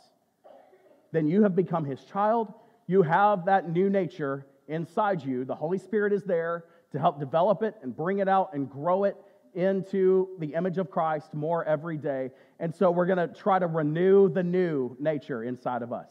then 1.12 1.28
you 1.28 1.44
have 1.44 1.56
become 1.56 1.86
his 1.86 2.04
child. 2.04 2.54
You 2.86 3.02
have 3.02 3.46
that 3.46 3.72
new 3.72 3.90
nature 3.90 4.46
inside 4.68 5.24
you. 5.24 5.46
The 5.46 5.56
Holy 5.56 5.78
Spirit 5.78 6.12
is 6.12 6.24
there 6.24 6.66
to 6.92 7.00
help 7.00 7.20
develop 7.20 7.64
it 7.64 7.76
and 7.82 7.96
bring 7.96 8.20
it 8.20 8.28
out 8.28 8.54
and 8.54 8.70
grow 8.70 9.06
it 9.06 9.16
into 9.56 10.30
the 10.40 10.54
image 10.54 10.78
of 10.78 10.92
Christ 10.92 11.34
more 11.34 11.64
every 11.64 11.98
day. 11.98 12.32
And 12.60 12.74
so 12.76 12.92
we're 12.92 13.06
going 13.06 13.30
to 13.30 13.34
try 13.34 13.60
to 13.60 13.68
renew 13.68 14.30
the 14.30 14.44
new 14.44 14.98
nature 15.00 15.44
inside 15.44 15.82
of 15.82 15.94
us. 15.94 16.10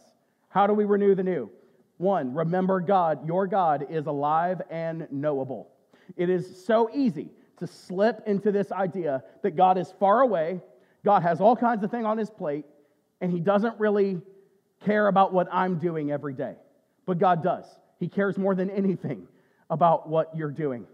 How 0.49 0.67
do 0.67 0.73
we 0.73 0.85
renew 0.85 1.15
the 1.15 1.25
new? 1.25 1.51
One, 1.99 2.35
remember 2.35 2.81
God. 2.81 3.27
Your 3.27 3.47
God 3.47 3.87
is 3.91 4.07
alive 4.07 4.61
and 4.71 5.07
knowable. 5.11 5.71
It 6.17 6.29
is 6.29 6.65
so 6.65 6.91
easy 6.93 7.31
to 7.59 7.67
slip 7.67 8.23
into 8.27 8.51
this 8.51 8.73
idea 8.73 9.23
that 9.43 9.53
God 9.53 9.79
is 9.79 9.93
far 10.01 10.23
away, 10.23 10.61
God 11.05 11.23
has 11.23 11.41
all 11.41 11.57
kinds 11.57 11.85
of 11.85 11.91
things 11.91 12.05
on 12.05 12.19
his 12.19 12.31
plate, 12.31 12.65
and 13.21 13.31
he 13.31 13.41
doesn't 13.41 13.79
really 13.79 14.21
care 14.85 15.07
about 15.07 15.33
what 15.33 15.49
I'm 15.53 15.79
doing 15.79 16.11
every 16.11 16.35
day. 16.35 16.55
But 17.07 17.19
God 17.19 17.43
does. 17.43 17.65
He 18.01 18.09
cares 18.09 18.37
more 18.37 18.55
than 18.55 18.71
anything 18.71 19.29
about 19.71 20.09
what 20.09 20.37
you're 20.37 20.51
doing. 20.51 20.87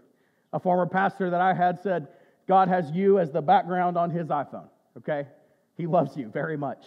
A 0.53 0.59
former 0.59 0.85
pastor 0.85 1.29
that 1.31 1.41
I 1.41 1.53
had 1.53 1.81
said, 1.81 2.07
God 2.47 2.67
has 2.67 2.91
you 2.91 3.19
as 3.19 3.31
the 3.31 3.41
background 3.41 3.97
on 3.97 4.09
his 4.09 4.27
iPhone, 4.27 4.69
okay? 4.97 5.27
He 5.75 5.85
loves 5.85 6.17
you 6.17 6.27
very 6.27 6.57
much. 6.57 6.85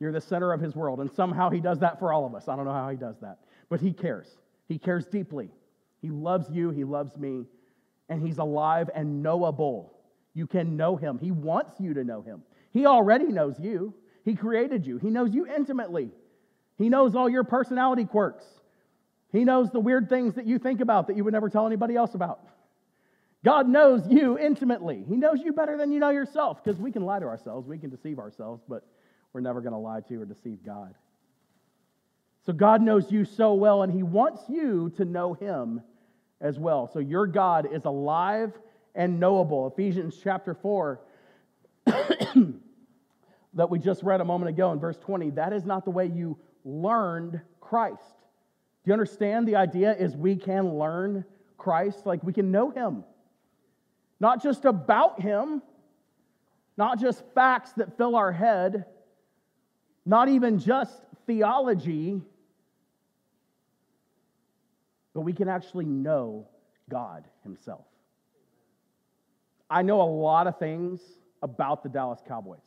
You're 0.00 0.12
the 0.12 0.20
center 0.20 0.52
of 0.52 0.60
his 0.60 0.74
world. 0.74 1.00
And 1.00 1.10
somehow 1.12 1.50
he 1.50 1.60
does 1.60 1.78
that 1.80 1.98
for 1.98 2.12
all 2.12 2.26
of 2.26 2.34
us. 2.34 2.48
I 2.48 2.56
don't 2.56 2.64
know 2.64 2.72
how 2.72 2.88
he 2.90 2.96
does 2.96 3.16
that. 3.20 3.38
But 3.68 3.80
he 3.80 3.92
cares. 3.92 4.28
He 4.68 4.78
cares 4.78 5.06
deeply. 5.06 5.50
He 6.00 6.10
loves 6.10 6.50
you. 6.50 6.70
He 6.70 6.84
loves 6.84 7.16
me. 7.16 7.44
And 8.08 8.24
he's 8.24 8.38
alive 8.38 8.90
and 8.94 9.22
knowable. 9.22 9.94
You 10.34 10.46
can 10.46 10.76
know 10.76 10.96
him. 10.96 11.18
He 11.18 11.30
wants 11.30 11.80
you 11.80 11.94
to 11.94 12.04
know 12.04 12.22
him. 12.22 12.42
He 12.72 12.86
already 12.86 13.26
knows 13.26 13.58
you. 13.58 13.94
He 14.24 14.34
created 14.34 14.86
you. 14.86 14.98
He 14.98 15.10
knows 15.10 15.34
you 15.34 15.46
intimately. 15.46 16.10
He 16.76 16.88
knows 16.88 17.14
all 17.14 17.28
your 17.28 17.44
personality 17.44 18.04
quirks. 18.04 18.44
He 19.32 19.44
knows 19.44 19.70
the 19.70 19.80
weird 19.80 20.08
things 20.08 20.34
that 20.34 20.46
you 20.46 20.58
think 20.58 20.80
about 20.80 21.06
that 21.06 21.16
you 21.16 21.24
would 21.24 21.32
never 21.32 21.48
tell 21.48 21.66
anybody 21.66 21.96
else 21.96 22.14
about. 22.14 22.40
God 23.44 23.68
knows 23.68 24.02
you 24.08 24.38
intimately. 24.38 25.04
He 25.06 25.16
knows 25.16 25.40
you 25.44 25.52
better 25.52 25.76
than 25.76 25.92
you 25.92 26.00
know 26.00 26.10
yourself 26.10 26.64
because 26.64 26.80
we 26.80 26.90
can 26.90 27.04
lie 27.04 27.18
to 27.18 27.26
ourselves, 27.26 27.68
we 27.68 27.78
can 27.78 27.90
deceive 27.90 28.18
ourselves, 28.18 28.62
but 28.68 28.86
we're 29.32 29.42
never 29.42 29.60
going 29.60 29.72
to 29.72 29.78
lie 29.78 30.00
to 30.08 30.22
or 30.22 30.24
deceive 30.24 30.64
God. 30.64 30.94
So 32.46 32.52
God 32.52 32.82
knows 32.82 33.10
you 33.10 33.24
so 33.24 33.54
well, 33.54 33.82
and 33.82 33.92
He 33.92 34.02
wants 34.02 34.42
you 34.48 34.92
to 34.96 35.04
know 35.04 35.32
Him 35.34 35.80
as 36.40 36.58
well. 36.58 36.90
So 36.92 36.98
your 36.98 37.26
God 37.26 37.68
is 37.72 37.84
alive 37.86 38.52
and 38.94 39.18
knowable. 39.18 39.66
Ephesians 39.66 40.20
chapter 40.22 40.54
4, 40.54 41.00
that 41.86 43.70
we 43.70 43.78
just 43.78 44.02
read 44.02 44.20
a 44.20 44.24
moment 44.24 44.50
ago 44.50 44.72
in 44.72 44.78
verse 44.78 44.98
20, 44.98 45.30
that 45.30 45.52
is 45.52 45.64
not 45.64 45.84
the 45.84 45.90
way 45.90 46.06
you 46.06 46.38
learned 46.64 47.40
Christ. 47.60 48.16
Do 48.84 48.90
you 48.90 48.92
understand 48.92 49.48
the 49.48 49.56
idea 49.56 49.94
is 49.94 50.14
we 50.14 50.36
can 50.36 50.74
learn 50.74 51.24
Christ, 51.56 52.04
like 52.04 52.22
we 52.22 52.34
can 52.34 52.50
know 52.50 52.70
Him. 52.70 53.04
Not 54.20 54.42
just 54.42 54.66
about 54.66 55.20
Him, 55.20 55.62
not 56.76 57.00
just 57.00 57.22
facts 57.34 57.72
that 57.72 57.96
fill 57.96 58.16
our 58.16 58.32
head, 58.32 58.84
not 60.04 60.28
even 60.28 60.58
just 60.58 61.00
theology, 61.26 62.20
but 65.14 65.22
we 65.22 65.32
can 65.32 65.48
actually 65.48 65.84
know 65.84 66.46
God 66.90 67.24
Himself. 67.42 67.84
I 69.70 69.82
know 69.82 70.02
a 70.02 70.04
lot 70.04 70.46
of 70.46 70.58
things 70.58 71.00
about 71.42 71.82
the 71.82 71.88
Dallas 71.88 72.20
Cowboys. 72.26 72.58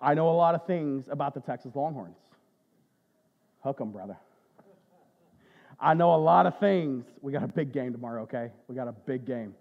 I 0.00 0.14
know 0.14 0.28
a 0.28 0.32
lot 0.32 0.54
of 0.54 0.66
things 0.66 1.08
about 1.08 1.34
the 1.34 1.40
Texas 1.40 1.74
Longhorns. 1.74 2.18
Hook 3.60 3.80
'em, 3.80 3.90
brother. 3.92 4.16
I 5.78 5.94
know 5.94 6.14
a 6.14 6.16
lot 6.16 6.46
of 6.46 6.58
things. 6.58 7.04
We 7.20 7.32
got 7.32 7.42
a 7.42 7.48
big 7.48 7.72
game 7.72 7.92
tomorrow, 7.92 8.22
okay? 8.22 8.50
We 8.66 8.74
got 8.74 8.88
a 8.88 8.92
big 8.92 9.24
game. 9.24 9.54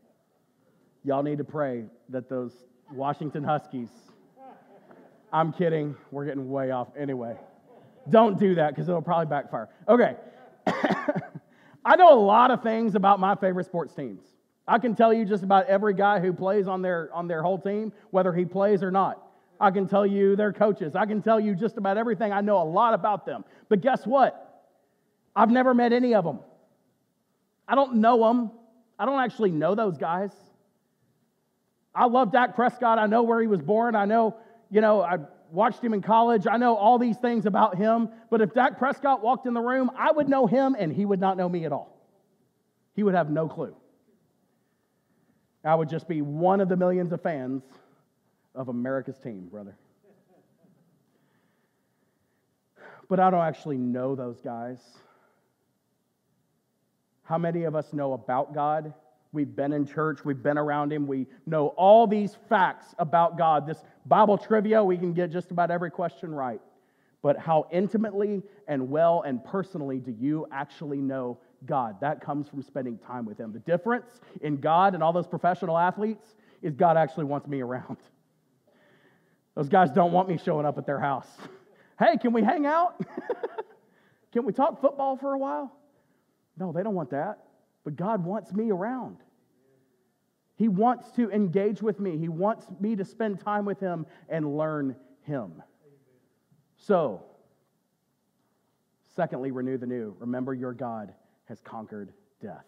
Y'all 1.03 1.23
need 1.23 1.37
to 1.37 1.43
pray 1.43 1.85
that 2.09 2.29
those 2.29 2.53
Washington 2.91 3.43
Huskies 3.43 3.89
I'm 5.35 5.51
kidding. 5.51 5.95
We're 6.11 6.23
getting 6.23 6.49
way 6.49 6.71
off. 6.71 6.87
Anyway, 6.97 7.35
don't 8.09 8.39
do 8.39 8.55
that 8.55 8.69
because 8.69 8.87
it'll 8.87 9.01
probably 9.01 9.25
backfire. 9.25 9.67
Okay. 9.89 10.15
I 11.95 11.97
know 11.97 12.13
a 12.13 12.19
lot 12.19 12.51
of 12.51 12.61
things 12.61 12.95
about 12.95 13.21
my 13.21 13.35
favorite 13.35 13.67
sports 13.67 13.95
teams. 13.95 14.19
I 14.67 14.79
can 14.79 14.95
tell 14.95 15.13
you 15.13 15.23
just 15.23 15.43
about 15.43 15.67
every 15.67 15.93
guy 15.93 16.19
who 16.19 16.33
plays 16.33 16.67
on 16.67 16.81
their, 16.81 17.09
on 17.13 17.29
their 17.29 17.41
whole 17.41 17.57
team, 17.57 17.93
whether 18.11 18.33
he 18.33 18.43
plays 18.43 18.83
or 18.83 18.91
not. 18.91 19.25
I 19.61 19.71
can 19.71 19.87
tell 19.87 20.05
you 20.05 20.35
their 20.35 20.51
coaches. 20.51 20.93
I 20.93 21.05
can 21.05 21.21
tell 21.21 21.39
you 21.39 21.55
just 21.55 21.77
about 21.77 21.97
everything. 21.97 22.33
I 22.33 22.41
know 22.41 22.61
a 22.61 22.67
lot 22.67 22.93
about 22.93 23.25
them. 23.25 23.45
But 23.69 23.79
guess 23.79 24.05
what? 24.05 24.65
I've 25.37 25.49
never 25.49 25.73
met 25.73 25.93
any 25.93 26.15
of 26.15 26.25
them. 26.25 26.39
I 27.65 27.75
don't 27.75 27.95
know 27.95 28.27
them. 28.27 28.51
I 28.99 29.05
don't 29.05 29.21
actually 29.21 29.51
know 29.51 29.73
those 29.73 29.97
guys. 29.97 30.31
I 31.95 32.07
love 32.07 32.33
Dak 32.33 32.55
Prescott. 32.55 32.99
I 32.99 33.05
know 33.05 33.23
where 33.23 33.39
he 33.39 33.47
was 33.47 33.61
born. 33.61 33.95
I 33.95 34.03
know 34.03 34.35
you 34.69 34.81
know, 34.81 35.01
I 35.01 35.19
watched 35.55 35.83
him 35.83 35.93
in 35.93 36.01
college. 36.01 36.45
I 36.45 36.57
know 36.57 36.75
all 36.75 36.99
these 36.99 37.17
things 37.17 37.45
about 37.45 37.77
him. 37.77 38.09
But 38.29 38.41
if 38.41 38.53
Dak 38.53 38.77
Prescott 38.77 39.23
walked 39.23 39.47
in 39.47 39.53
the 39.53 39.61
room, 39.61 39.89
I 39.97 40.11
would 40.11 40.29
know 40.29 40.45
him 40.45 40.75
and 40.77 40.93
he 40.93 41.05
would 41.05 41.19
not 41.19 41.37
know 41.37 41.49
me 41.49 41.65
at 41.65 41.71
all. 41.71 41.97
He 42.95 43.03
would 43.03 43.15
have 43.15 43.29
no 43.29 43.47
clue. 43.47 43.75
I 45.63 45.73
would 45.73 45.89
just 45.89 46.07
be 46.07 46.21
one 46.21 46.61
of 46.61 46.69
the 46.69 46.77
millions 46.77 47.11
of 47.11 47.21
fans 47.21 47.63
of 48.53 48.69
America's 48.69 49.17
team, 49.17 49.47
brother. 49.49 49.75
But 53.09 53.19
I 53.19 53.29
don't 53.29 53.41
actually 53.41 53.77
know 53.77 54.15
those 54.15 54.39
guys. 54.41 54.79
How 57.23 57.37
many 57.37 57.63
of 57.63 57.75
us 57.75 57.91
know 57.93 58.13
about 58.13 58.53
God? 58.53 58.93
We've 59.35 59.53
been 59.53 59.73
in 59.73 59.85
church, 59.85 60.23
we've 60.23 60.41
been 60.41 60.57
around 60.57 60.93
Him, 60.93 61.05
we 61.05 61.27
know 61.45 61.67
all 61.75 62.07
these 62.07 62.37
facts 62.47 62.95
about 62.97 63.37
God. 63.37 63.67
This 63.67 63.83
Bible 64.05 64.37
trivia, 64.37 64.81
we 64.81 64.97
can 64.97 65.13
get 65.13 65.29
just 65.29 65.51
about 65.51 65.69
every 65.69 65.91
question 65.91 66.33
right. 66.33 66.61
But 67.21 67.37
how 67.37 67.67
intimately 67.69 68.43
and 68.67 68.89
well 68.89 69.23
and 69.23 69.43
personally 69.43 69.99
do 69.99 70.15
you 70.17 70.47
actually 70.51 70.99
know 70.99 71.37
God? 71.65 71.99
That 71.99 72.21
comes 72.21 72.47
from 72.47 72.61
spending 72.61 72.97
time 72.97 73.25
with 73.25 73.37
Him. 73.37 73.51
The 73.51 73.59
difference 73.59 74.21
in 74.41 74.55
God 74.55 74.93
and 74.93 75.03
all 75.03 75.11
those 75.11 75.27
professional 75.27 75.77
athletes 75.77 76.35
is 76.61 76.73
God 76.73 76.95
actually 76.95 77.25
wants 77.25 77.47
me 77.47 77.61
around. 77.61 77.97
Those 79.55 79.67
guys 79.67 79.91
don't 79.91 80.13
want 80.13 80.29
me 80.29 80.37
showing 80.37 80.65
up 80.65 80.77
at 80.77 80.85
their 80.85 80.99
house. 80.99 81.27
hey, 81.99 82.17
can 82.17 82.31
we 82.31 82.41
hang 82.41 82.65
out? 82.65 83.01
can 84.31 84.45
we 84.45 84.53
talk 84.53 84.79
football 84.79 85.17
for 85.17 85.33
a 85.33 85.37
while? 85.37 85.75
No, 86.57 86.71
they 86.71 86.83
don't 86.83 86.95
want 86.95 87.09
that. 87.09 87.39
But 87.83 87.95
God 87.95 88.23
wants 88.23 88.51
me 88.51 88.71
around. 88.71 89.17
He 90.55 90.67
wants 90.67 91.11
to 91.11 91.29
engage 91.31 91.81
with 91.81 91.99
me. 91.99 92.17
He 92.17 92.29
wants 92.29 92.65
me 92.79 92.95
to 92.95 93.05
spend 93.05 93.39
time 93.39 93.65
with 93.65 93.79
Him 93.79 94.05
and 94.29 94.57
learn 94.57 94.95
Him. 95.23 95.61
So, 96.77 97.23
secondly, 99.15 99.51
renew 99.51 99.77
the 99.77 99.85
new. 99.85 100.15
Remember, 100.19 100.53
your 100.53 100.73
God 100.73 101.13
has 101.45 101.59
conquered 101.61 102.13
death. 102.41 102.65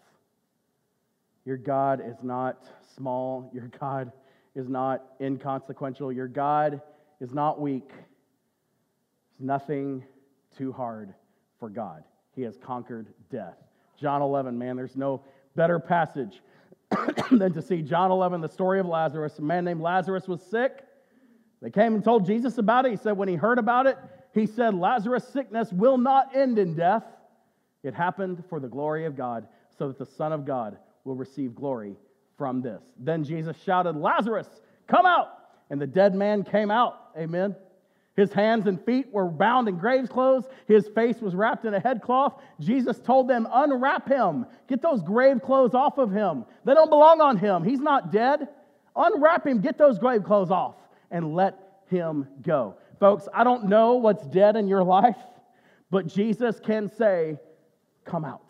Your 1.44 1.56
God 1.56 2.02
is 2.04 2.22
not 2.22 2.64
small. 2.94 3.50
Your 3.54 3.70
God 3.80 4.12
is 4.54 4.68
not 4.68 5.04
inconsequential. 5.20 6.12
Your 6.12 6.28
God 6.28 6.82
is 7.20 7.32
not 7.32 7.60
weak. 7.60 7.88
There's 7.88 9.46
nothing 9.46 10.04
too 10.56 10.72
hard 10.72 11.14
for 11.58 11.70
God. 11.70 12.04
He 12.34 12.42
has 12.42 12.58
conquered 12.58 13.06
death. 13.30 13.56
John 13.98 14.20
11, 14.20 14.58
man, 14.58 14.76
there's 14.76 14.96
no 14.96 15.22
better 15.56 15.78
passage 15.78 16.42
than 17.30 17.52
to 17.52 17.62
see 17.62 17.82
John 17.82 18.10
11, 18.10 18.40
the 18.40 18.48
story 18.48 18.80
of 18.80 18.86
Lazarus. 18.86 19.38
A 19.38 19.42
man 19.42 19.64
named 19.64 19.80
Lazarus 19.80 20.26
was 20.26 20.42
sick. 20.42 20.84
They 21.60 21.70
came 21.70 21.94
and 21.94 22.04
told 22.04 22.26
Jesus 22.26 22.58
about 22.58 22.86
it. 22.86 22.90
He 22.90 22.96
said, 22.96 23.16
when 23.16 23.28
he 23.28 23.34
heard 23.34 23.58
about 23.58 23.86
it, 23.86 23.98
he 24.32 24.46
said, 24.46 24.74
Lazarus' 24.74 25.26
sickness 25.28 25.72
will 25.72 25.98
not 25.98 26.34
end 26.34 26.58
in 26.58 26.74
death. 26.74 27.04
It 27.82 27.94
happened 27.94 28.44
for 28.48 28.60
the 28.60 28.68
glory 28.68 29.06
of 29.06 29.16
God, 29.16 29.46
so 29.76 29.88
that 29.88 29.98
the 29.98 30.06
Son 30.06 30.32
of 30.32 30.44
God 30.44 30.78
will 31.04 31.14
receive 31.14 31.54
glory 31.54 31.96
from 32.36 32.60
this. 32.62 32.82
Then 32.98 33.24
Jesus 33.24 33.56
shouted, 33.64 33.96
Lazarus, 33.96 34.48
come 34.86 35.06
out! 35.06 35.28
And 35.70 35.80
the 35.80 35.86
dead 35.86 36.14
man 36.14 36.44
came 36.44 36.70
out. 36.70 37.10
Amen. 37.16 37.54
His 38.18 38.32
hands 38.32 38.66
and 38.66 38.84
feet 38.84 39.12
were 39.12 39.28
bound 39.28 39.68
in 39.68 39.78
grave's 39.78 40.08
clothes. 40.08 40.48
His 40.66 40.88
face 40.88 41.20
was 41.20 41.36
wrapped 41.36 41.64
in 41.66 41.74
a 41.74 41.78
headcloth. 41.78 42.42
Jesus 42.58 42.98
told 42.98 43.28
them, 43.28 43.46
Unwrap 43.48 44.08
him. 44.08 44.44
Get 44.66 44.82
those 44.82 45.04
grave 45.04 45.40
clothes 45.40 45.72
off 45.72 45.98
of 45.98 46.10
him. 46.10 46.44
They 46.64 46.74
don't 46.74 46.90
belong 46.90 47.20
on 47.20 47.36
him. 47.36 47.62
He's 47.62 47.78
not 47.78 48.10
dead. 48.10 48.48
Unwrap 48.96 49.46
him. 49.46 49.60
Get 49.60 49.78
those 49.78 50.00
grave 50.00 50.24
clothes 50.24 50.50
off 50.50 50.74
and 51.12 51.32
let 51.32 51.82
him 51.86 52.26
go. 52.42 52.74
Folks, 52.98 53.28
I 53.32 53.44
don't 53.44 53.66
know 53.66 53.94
what's 53.94 54.26
dead 54.26 54.56
in 54.56 54.66
your 54.66 54.82
life, 54.98 55.14
but 55.88 56.08
Jesus 56.08 56.58
can 56.58 56.88
say, 56.88 57.38
Come 58.04 58.24
out. 58.24 58.42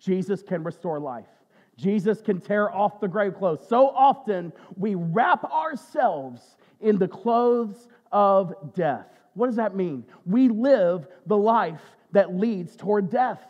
Jesus 0.00 0.42
can 0.42 0.64
restore 0.64 0.98
life. 0.98 1.28
Jesus 1.76 2.20
can 2.20 2.40
tear 2.40 2.74
off 2.74 2.98
the 2.98 3.06
grave 3.06 3.36
clothes. 3.36 3.64
So 3.68 3.90
often 3.90 4.52
we 4.76 4.96
wrap 4.96 5.44
ourselves 5.44 6.56
in 6.80 6.98
the 6.98 7.06
clothes 7.06 7.86
of 8.12 8.74
death. 8.74 9.06
What 9.34 9.46
does 9.46 9.56
that 9.56 9.74
mean? 9.74 10.04
We 10.26 10.48
live 10.48 11.06
the 11.26 11.36
life 11.36 11.80
that 12.12 12.34
leads 12.34 12.76
toward 12.76 13.10
death. 13.10 13.42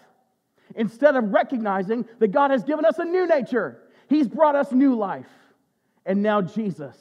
Instead 0.77 1.16
of 1.16 1.33
recognizing 1.33 2.07
that 2.18 2.29
God 2.29 2.51
has 2.51 2.62
given 2.62 2.85
us 2.85 2.98
a 2.98 3.05
new 3.05 3.27
nature, 3.27 3.79
He's 4.09 4.29
brought 4.29 4.57
us 4.57 4.72
new 4.72 4.94
life. 4.94 5.27
And 6.07 6.22
now 6.22 6.40
Jesus 6.40 6.96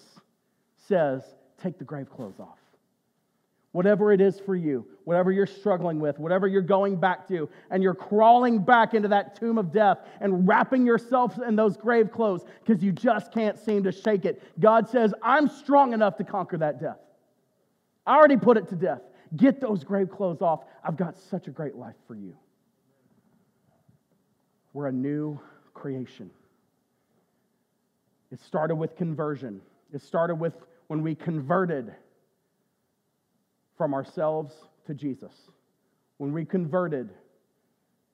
says, 0.87 1.23
Take 1.61 1.77
the 1.77 1.83
grave 1.83 2.09
clothes 2.09 2.39
off. 2.39 2.57
Whatever 3.71 4.11
it 4.11 4.19
is 4.19 4.39
for 4.39 4.55
you, 4.55 4.85
whatever 5.05 5.31
you're 5.31 5.45
struggling 5.45 5.99
with, 5.99 6.19
whatever 6.19 6.47
you're 6.47 6.61
going 6.61 6.97
back 6.97 7.27
to, 7.29 7.47
and 7.69 7.81
you're 7.81 7.93
crawling 7.93 8.59
back 8.59 8.93
into 8.93 9.07
that 9.07 9.39
tomb 9.39 9.57
of 9.57 9.71
death 9.71 9.99
and 10.19 10.47
wrapping 10.47 10.85
yourself 10.85 11.39
in 11.47 11.55
those 11.55 11.77
grave 11.77 12.11
clothes 12.11 12.43
because 12.65 12.83
you 12.83 12.91
just 12.91 13.31
can't 13.31 13.57
seem 13.57 13.83
to 13.83 13.91
shake 13.91 14.25
it. 14.25 14.41
God 14.59 14.89
says, 14.89 15.13
I'm 15.21 15.47
strong 15.47 15.93
enough 15.93 16.17
to 16.17 16.23
conquer 16.23 16.57
that 16.57 16.81
death. 16.81 16.97
I 18.05 18.15
already 18.15 18.37
put 18.37 18.57
it 18.57 18.69
to 18.69 18.75
death. 18.75 19.01
Get 19.35 19.61
those 19.61 19.83
grave 19.83 20.09
clothes 20.09 20.41
off. 20.41 20.61
I've 20.83 20.97
got 20.97 21.17
such 21.17 21.47
a 21.47 21.51
great 21.51 21.75
life 21.75 21.95
for 22.07 22.15
you. 22.15 22.35
We're 24.73 24.87
a 24.87 24.91
new 24.91 25.39
creation. 25.73 26.31
It 28.31 28.39
started 28.41 28.75
with 28.75 28.95
conversion, 28.95 29.61
it 29.93 30.01
started 30.01 30.35
with 30.35 30.53
when 30.87 31.01
we 31.03 31.15
converted 31.15 31.93
from 33.77 33.93
ourselves 33.93 34.53
to 34.87 34.93
Jesus, 34.93 35.33
when 36.17 36.31
we 36.33 36.45
converted 36.45 37.09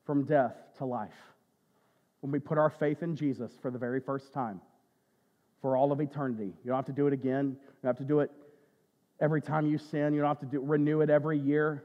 from 0.06 0.24
death 0.24 0.56
to 0.78 0.86
life, 0.86 1.10
when 2.22 2.32
we 2.32 2.40
put 2.40 2.58
our 2.58 2.70
faith 2.70 3.04
in 3.04 3.16
Jesus 3.16 3.52
for 3.62 3.70
the 3.70 3.78
very 3.78 4.00
first 4.00 4.34
time 4.34 4.62
for 5.62 5.76
all 5.76 5.92
of 5.92 6.00
eternity. 6.00 6.54
You 6.64 6.68
don't 6.68 6.76
have 6.76 6.86
to 6.86 6.92
do 6.94 7.08
it 7.08 7.14
again, 7.14 7.58
you 7.60 7.74
don't 7.84 7.90
have 7.90 7.98
to 7.98 8.06
do 8.06 8.22
it 8.22 8.32
every 9.20 9.42
time 9.42 9.66
you 9.66 9.78
sin. 9.78 10.14
You 10.14 10.22
don't 10.22 10.30
have 10.30 10.40
to 10.40 10.46
do, 10.46 10.62
renew 10.62 11.02
it 11.02 11.10
every 11.10 11.40
year. 11.40 11.84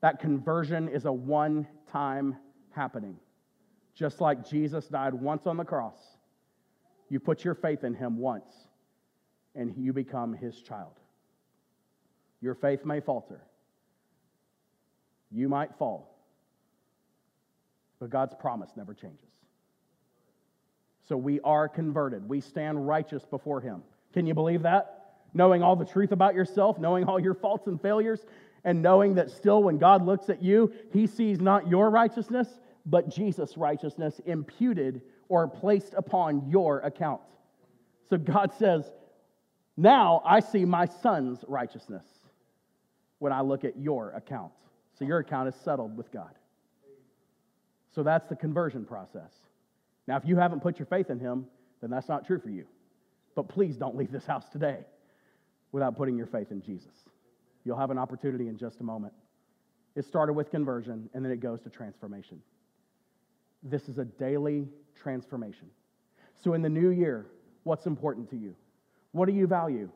That 0.00 0.20
conversion 0.20 0.88
is 0.88 1.04
a 1.04 1.12
one 1.12 1.66
time 1.90 2.36
happening. 2.70 3.16
Just 3.94 4.20
like 4.20 4.48
Jesus 4.48 4.86
died 4.86 5.14
once 5.14 5.46
on 5.46 5.56
the 5.56 5.64
cross, 5.64 5.98
you 7.08 7.18
put 7.18 7.44
your 7.44 7.54
faith 7.54 7.82
in 7.82 7.94
him 7.94 8.18
once 8.18 8.52
and 9.54 9.74
you 9.76 9.92
become 9.92 10.34
his 10.34 10.60
child. 10.60 10.92
Your 12.42 12.54
faith 12.54 12.84
may 12.84 13.00
falter, 13.00 13.40
you 15.32 15.48
might 15.48 15.74
fall, 15.78 16.14
but 17.98 18.10
God's 18.10 18.34
promise 18.34 18.70
never 18.76 18.92
changes. 18.92 19.20
So 21.08 21.16
we 21.16 21.40
are 21.40 21.68
converted, 21.68 22.28
we 22.28 22.40
stand 22.40 22.86
righteous 22.86 23.24
before 23.24 23.60
him. 23.62 23.82
Can 24.12 24.26
you 24.26 24.34
believe 24.34 24.62
that? 24.62 24.95
Knowing 25.36 25.62
all 25.62 25.76
the 25.76 25.84
truth 25.84 26.12
about 26.12 26.34
yourself, 26.34 26.78
knowing 26.78 27.04
all 27.04 27.20
your 27.20 27.34
faults 27.34 27.66
and 27.66 27.80
failures, 27.80 28.24
and 28.64 28.82
knowing 28.82 29.14
that 29.14 29.30
still 29.30 29.62
when 29.62 29.78
God 29.78 30.04
looks 30.04 30.28
at 30.30 30.42
you, 30.42 30.72
he 30.92 31.06
sees 31.06 31.40
not 31.40 31.68
your 31.68 31.90
righteousness, 31.90 32.48
but 32.86 33.08
Jesus' 33.08 33.56
righteousness 33.56 34.20
imputed 34.24 35.02
or 35.28 35.46
placed 35.46 35.94
upon 35.94 36.48
your 36.48 36.80
account. 36.80 37.20
So 38.08 38.16
God 38.16 38.52
says, 38.58 38.90
Now 39.76 40.22
I 40.24 40.40
see 40.40 40.64
my 40.64 40.86
son's 40.86 41.44
righteousness 41.46 42.04
when 43.18 43.32
I 43.32 43.42
look 43.42 43.64
at 43.64 43.76
your 43.78 44.10
account. 44.12 44.52
So 44.98 45.04
your 45.04 45.18
account 45.18 45.48
is 45.48 45.54
settled 45.62 45.96
with 45.96 46.10
God. 46.10 46.34
So 47.94 48.02
that's 48.02 48.26
the 48.28 48.36
conversion 48.36 48.84
process. 48.84 49.32
Now, 50.06 50.16
if 50.16 50.24
you 50.24 50.36
haven't 50.36 50.60
put 50.60 50.78
your 50.78 50.86
faith 50.86 51.10
in 51.10 51.18
him, 51.18 51.46
then 51.80 51.90
that's 51.90 52.08
not 52.08 52.26
true 52.26 52.38
for 52.38 52.50
you. 52.50 52.66
But 53.34 53.48
please 53.48 53.76
don't 53.76 53.96
leave 53.96 54.12
this 54.12 54.24
house 54.24 54.48
today 54.48 54.78
without 55.76 55.94
putting 55.94 56.16
your 56.16 56.26
faith 56.26 56.52
in 56.52 56.62
Jesus. 56.62 57.04
You'll 57.62 57.76
have 57.76 57.90
an 57.90 57.98
opportunity 57.98 58.48
in 58.48 58.56
just 58.56 58.80
a 58.80 58.82
moment. 58.82 59.12
It 59.94 60.06
started 60.06 60.32
with 60.32 60.50
conversion, 60.50 61.10
and 61.12 61.22
then 61.22 61.30
it 61.30 61.38
goes 61.40 61.60
to 61.64 61.68
transformation. 61.68 62.40
This 63.62 63.86
is 63.86 63.98
a 63.98 64.06
daily 64.06 64.68
transformation. 64.98 65.68
So, 66.42 66.54
in 66.54 66.62
the 66.62 66.70
new 66.70 66.88
year, 66.88 67.26
what's 67.64 67.84
important 67.84 68.30
to 68.30 68.36
you? 68.38 68.56
What 69.12 69.26
do 69.26 69.34
you 69.34 69.46
value? 69.46 69.90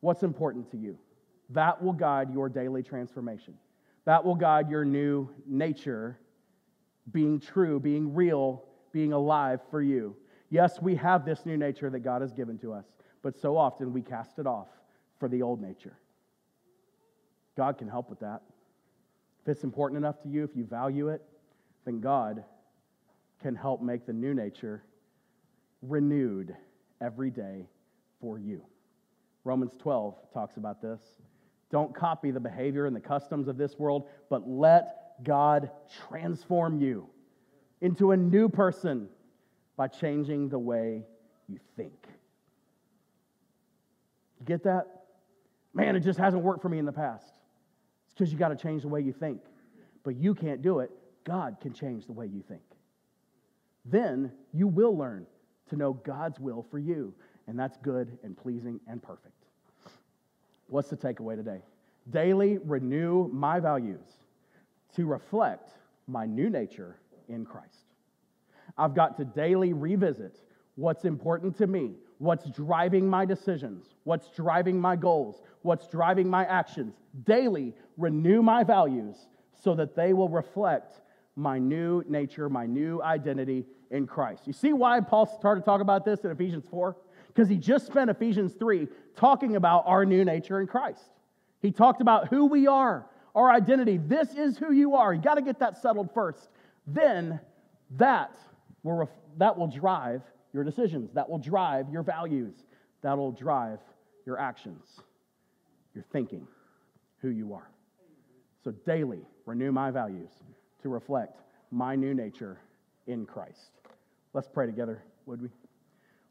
What's 0.00 0.22
important 0.22 0.70
to 0.70 0.78
you? 0.78 0.96
That 1.50 1.84
will 1.84 1.92
guide 1.92 2.32
your 2.32 2.48
daily 2.48 2.82
transformation. 2.82 3.58
That 4.06 4.24
will 4.24 4.36
guide 4.36 4.70
your 4.70 4.86
new 4.86 5.28
nature 5.46 6.18
being 7.12 7.40
true, 7.40 7.78
being 7.78 8.14
real, 8.14 8.64
being 8.90 9.12
alive 9.12 9.60
for 9.70 9.82
you. 9.82 10.16
Yes, 10.48 10.80
we 10.80 10.94
have 10.94 11.26
this 11.26 11.44
new 11.44 11.58
nature 11.58 11.90
that 11.90 12.00
God 12.00 12.22
has 12.22 12.32
given 12.32 12.56
to 12.60 12.72
us 12.72 12.86
but 13.26 13.36
so 13.36 13.56
often 13.56 13.92
we 13.92 14.02
cast 14.02 14.38
it 14.38 14.46
off 14.46 14.68
for 15.18 15.28
the 15.28 15.42
old 15.42 15.60
nature. 15.60 15.98
God 17.56 17.76
can 17.76 17.88
help 17.88 18.08
with 18.08 18.20
that. 18.20 18.40
If 19.42 19.48
it's 19.48 19.64
important 19.64 19.98
enough 19.98 20.22
to 20.22 20.28
you, 20.28 20.44
if 20.44 20.50
you 20.54 20.64
value 20.64 21.08
it, 21.08 21.22
then 21.84 21.98
God 21.98 22.44
can 23.42 23.56
help 23.56 23.82
make 23.82 24.06
the 24.06 24.12
new 24.12 24.32
nature 24.32 24.84
renewed 25.82 26.54
every 27.00 27.30
day 27.32 27.66
for 28.20 28.38
you. 28.38 28.62
Romans 29.42 29.72
12 29.76 30.14
talks 30.32 30.56
about 30.56 30.80
this. 30.80 31.00
Don't 31.72 31.92
copy 31.92 32.30
the 32.30 32.38
behavior 32.38 32.86
and 32.86 32.94
the 32.94 33.00
customs 33.00 33.48
of 33.48 33.56
this 33.56 33.76
world, 33.76 34.08
but 34.30 34.48
let 34.48 35.24
God 35.24 35.72
transform 36.08 36.80
you 36.80 37.08
into 37.80 38.12
a 38.12 38.16
new 38.16 38.48
person 38.48 39.08
by 39.76 39.88
changing 39.88 40.48
the 40.48 40.60
way 40.60 41.02
you 41.48 41.58
think. 41.76 42.06
Get 44.44 44.64
that? 44.64 44.86
Man, 45.74 45.96
it 45.96 46.00
just 46.00 46.18
hasn't 46.18 46.42
worked 46.42 46.62
for 46.62 46.68
me 46.68 46.78
in 46.78 46.84
the 46.84 46.92
past. 46.92 47.32
It's 48.06 48.14
because 48.14 48.32
you 48.32 48.38
got 48.38 48.48
to 48.48 48.56
change 48.56 48.82
the 48.82 48.88
way 48.88 49.00
you 49.00 49.12
think. 49.12 49.40
But 50.04 50.16
you 50.16 50.34
can't 50.34 50.62
do 50.62 50.80
it. 50.80 50.90
God 51.24 51.56
can 51.60 51.72
change 51.72 52.06
the 52.06 52.12
way 52.12 52.26
you 52.26 52.42
think. 52.48 52.62
Then 53.84 54.32
you 54.52 54.68
will 54.68 54.96
learn 54.96 55.26
to 55.70 55.76
know 55.76 55.92
God's 55.92 56.38
will 56.38 56.64
for 56.70 56.78
you, 56.78 57.12
and 57.46 57.58
that's 57.58 57.76
good 57.78 58.18
and 58.22 58.36
pleasing 58.36 58.80
and 58.88 59.02
perfect. 59.02 59.32
What's 60.68 60.88
the 60.88 60.96
takeaway 60.96 61.36
today? 61.36 61.60
Daily 62.10 62.58
renew 62.58 63.28
my 63.32 63.60
values 63.60 64.06
to 64.94 65.06
reflect 65.06 65.70
my 66.06 66.24
new 66.26 66.48
nature 66.48 66.96
in 67.28 67.44
Christ. 67.44 67.84
I've 68.78 68.94
got 68.94 69.16
to 69.16 69.24
daily 69.24 69.72
revisit 69.72 70.40
what's 70.76 71.04
important 71.04 71.56
to 71.58 71.66
me, 71.66 71.92
what's 72.18 72.48
driving 72.50 73.08
my 73.08 73.24
decisions, 73.24 73.94
what's 74.04 74.28
driving 74.28 74.80
my 74.80 74.96
goals, 74.96 75.42
what's 75.62 75.86
driving 75.88 76.28
my 76.28 76.44
actions. 76.46 76.94
Daily 77.24 77.74
renew 77.96 78.42
my 78.42 78.64
values 78.64 79.16
so 79.62 79.74
that 79.74 79.94
they 79.94 80.12
will 80.12 80.28
reflect 80.28 81.00
my 81.34 81.58
new 81.58 82.02
nature, 82.08 82.48
my 82.48 82.66
new 82.66 83.02
identity 83.02 83.66
in 83.90 84.06
Christ. 84.06 84.46
You 84.46 84.52
see 84.52 84.72
why 84.72 85.00
Paul 85.00 85.26
started 85.26 85.60
to 85.60 85.64
talk 85.64 85.80
about 85.80 86.04
this 86.04 86.20
in 86.20 86.30
Ephesians 86.30 86.64
4? 86.70 86.96
Because 87.28 87.48
he 87.48 87.56
just 87.56 87.86
spent 87.86 88.08
Ephesians 88.08 88.54
3 88.54 88.88
talking 89.16 89.56
about 89.56 89.84
our 89.86 90.06
new 90.06 90.24
nature 90.24 90.60
in 90.60 90.66
Christ. 90.66 91.04
He 91.60 91.70
talked 91.70 92.00
about 92.00 92.28
who 92.28 92.46
we 92.46 92.66
are, 92.66 93.06
our 93.34 93.50
identity. 93.50 93.98
This 93.98 94.34
is 94.34 94.56
who 94.56 94.72
you 94.72 94.94
are. 94.94 95.12
You 95.12 95.20
got 95.20 95.34
to 95.34 95.42
get 95.42 95.58
that 95.58 95.76
settled 95.82 96.12
first. 96.14 96.48
Then 96.86 97.40
that 97.96 98.36
will, 98.82 99.10
that 99.36 99.58
will 99.58 99.66
drive 99.66 100.22
your 100.56 100.64
decisions, 100.64 101.10
that 101.12 101.28
will 101.28 101.38
drive 101.38 101.90
your 101.90 102.02
values, 102.02 102.54
that 103.02 103.16
will 103.16 103.30
drive 103.30 103.78
your 104.24 104.40
actions, 104.40 105.02
your 105.94 106.02
thinking, 106.12 106.48
who 107.20 107.28
you 107.28 107.52
are. 107.52 107.70
So 108.64 108.70
daily 108.86 109.20
renew 109.44 109.70
my 109.70 109.90
values 109.90 110.30
to 110.82 110.88
reflect 110.88 111.42
my 111.70 111.94
new 111.94 112.14
nature 112.14 112.58
in 113.06 113.26
Christ. 113.26 113.70
Let's 114.32 114.48
pray 114.48 114.64
together, 114.64 115.02
would 115.26 115.42
we? 115.42 115.50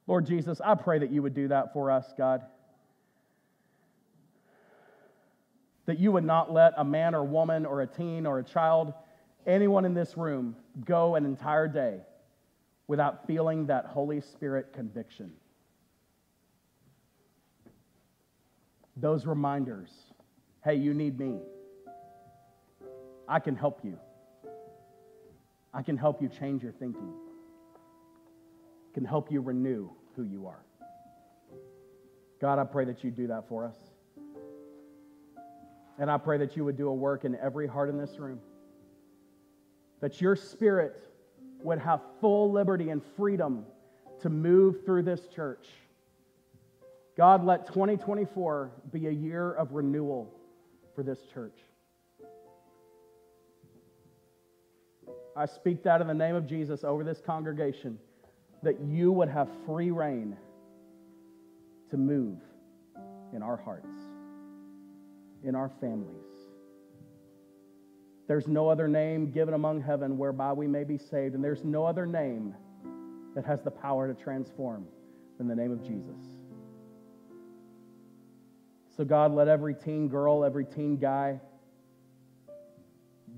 Lord 0.07 0.25
Jesus, 0.25 0.59
I 0.59 0.73
pray 0.73 0.97
that 0.97 1.11
you 1.11 1.21
would 1.21 1.35
do 1.35 1.47
that 1.49 1.71
for 1.71 1.91
us, 1.91 2.11
God. 2.17 2.41
That 5.85 5.99
you 5.99 6.11
would 6.11 6.25
not 6.25 6.51
let 6.51 6.73
a 6.77 6.83
man 6.83 7.13
or 7.13 7.23
woman 7.23 7.63
or 7.63 7.81
a 7.81 7.88
teen 7.88 8.25
or 8.25 8.39
a 8.39 8.43
child, 8.43 8.91
anyone 9.45 9.85
in 9.85 9.93
this 9.93 10.17
room, 10.17 10.55
go 10.83 11.13
an 11.13 11.25
entire 11.25 11.67
day 11.67 11.99
without 12.88 13.26
feeling 13.26 13.67
that 13.67 13.86
Holy 13.86 14.21
Spirit 14.21 14.74
conviction. 14.74 15.32
Those 18.98 19.26
reminders 19.26 19.89
hey, 20.63 20.76
you 20.76 20.95
need 20.95 21.19
me. 21.19 21.38
I 23.28 23.39
can 23.39 23.56
help 23.56 23.82
you. 23.84 24.00
I 25.71 25.84
can 25.84 25.95
help 25.95 26.24
you 26.24 26.28
change 26.28 26.63
your 26.63 26.71
thinking. 26.71 27.13
I 28.89 28.93
can 28.95 29.06
help 29.06 29.32
you 29.32 29.41
renew 29.41 29.89
who 30.15 30.24
you 30.24 30.48
are. 30.48 30.65
God, 32.41 32.58
I 32.58 32.63
pray 32.63 32.86
that 32.86 33.04
you 33.04 33.12
do 33.12 33.28
that 33.28 33.48
for 33.48 33.63
us. 33.63 33.76
And 36.00 36.10
I 36.10 36.17
pray 36.17 36.39
that 36.39 36.58
you 36.58 36.65
would 36.65 36.78
do 36.78 36.89
a 36.89 36.93
work 36.93 37.26
in 37.26 37.36
every 37.36 37.67
heart 37.67 37.89
in 37.89 37.98
this 37.98 38.17
room. 38.17 38.39
That 40.02 40.19
your 40.19 40.36
spirit 40.36 40.95
would 41.65 41.80
have 41.80 42.01
full 42.21 42.51
liberty 42.51 42.89
and 42.89 43.01
freedom 43.17 43.65
to 44.21 44.30
move 44.30 44.86
through 44.86 45.04
this 45.04 45.28
church. 45.36 45.67
God, 47.17 47.43
let 47.43 47.67
2024 47.67 48.71
be 48.91 49.08
a 49.08 49.12
year 49.12 49.51
of 49.51 49.73
renewal 49.73 50.34
for 50.95 51.04
this 51.04 51.19
church. 51.34 51.58
I 55.36 55.45
speak 55.45 55.84
that 55.84 56.01
in 56.01 56.08
the 56.08 56.13
name 56.13 56.36
of 56.36 56.47
Jesus 56.47 56.84
over 56.84 57.04
this 57.04 57.19
congregation, 57.25 57.99
that 58.63 58.80
you 58.80 59.12
would 59.12 59.30
have 59.30 59.49
free 59.65 59.91
reign 59.91 60.38
to 61.89 61.97
move 61.97 62.38
in 63.34 63.43
our 63.43 63.58
hearts, 63.58 64.01
in 65.43 65.56
our 65.56 65.69
families. 65.82 66.35
There's 68.27 68.47
no 68.47 68.69
other 68.69 68.88
name 68.88 69.31
given 69.31 69.53
among 69.53 69.81
heaven 69.81 70.17
whereby 70.17 70.53
we 70.53 70.67
may 70.67 70.83
be 70.83 70.97
saved, 70.97 71.35
and 71.35 71.43
there's 71.43 71.63
no 71.63 71.85
other 71.85 72.05
name 72.05 72.55
that 73.35 73.45
has 73.45 73.61
the 73.61 73.71
power 73.71 74.11
to 74.11 74.19
transform 74.19 74.85
than 75.38 75.47
the 75.47 75.55
name 75.55 75.71
of 75.71 75.83
Jesus. 75.83 76.19
So, 78.97 79.03
God, 79.03 79.33
let 79.33 79.47
every 79.47 79.75
teen 79.75 80.07
girl, 80.07 80.43
every 80.43 80.65
teen 80.65 80.97
guy 80.97 81.39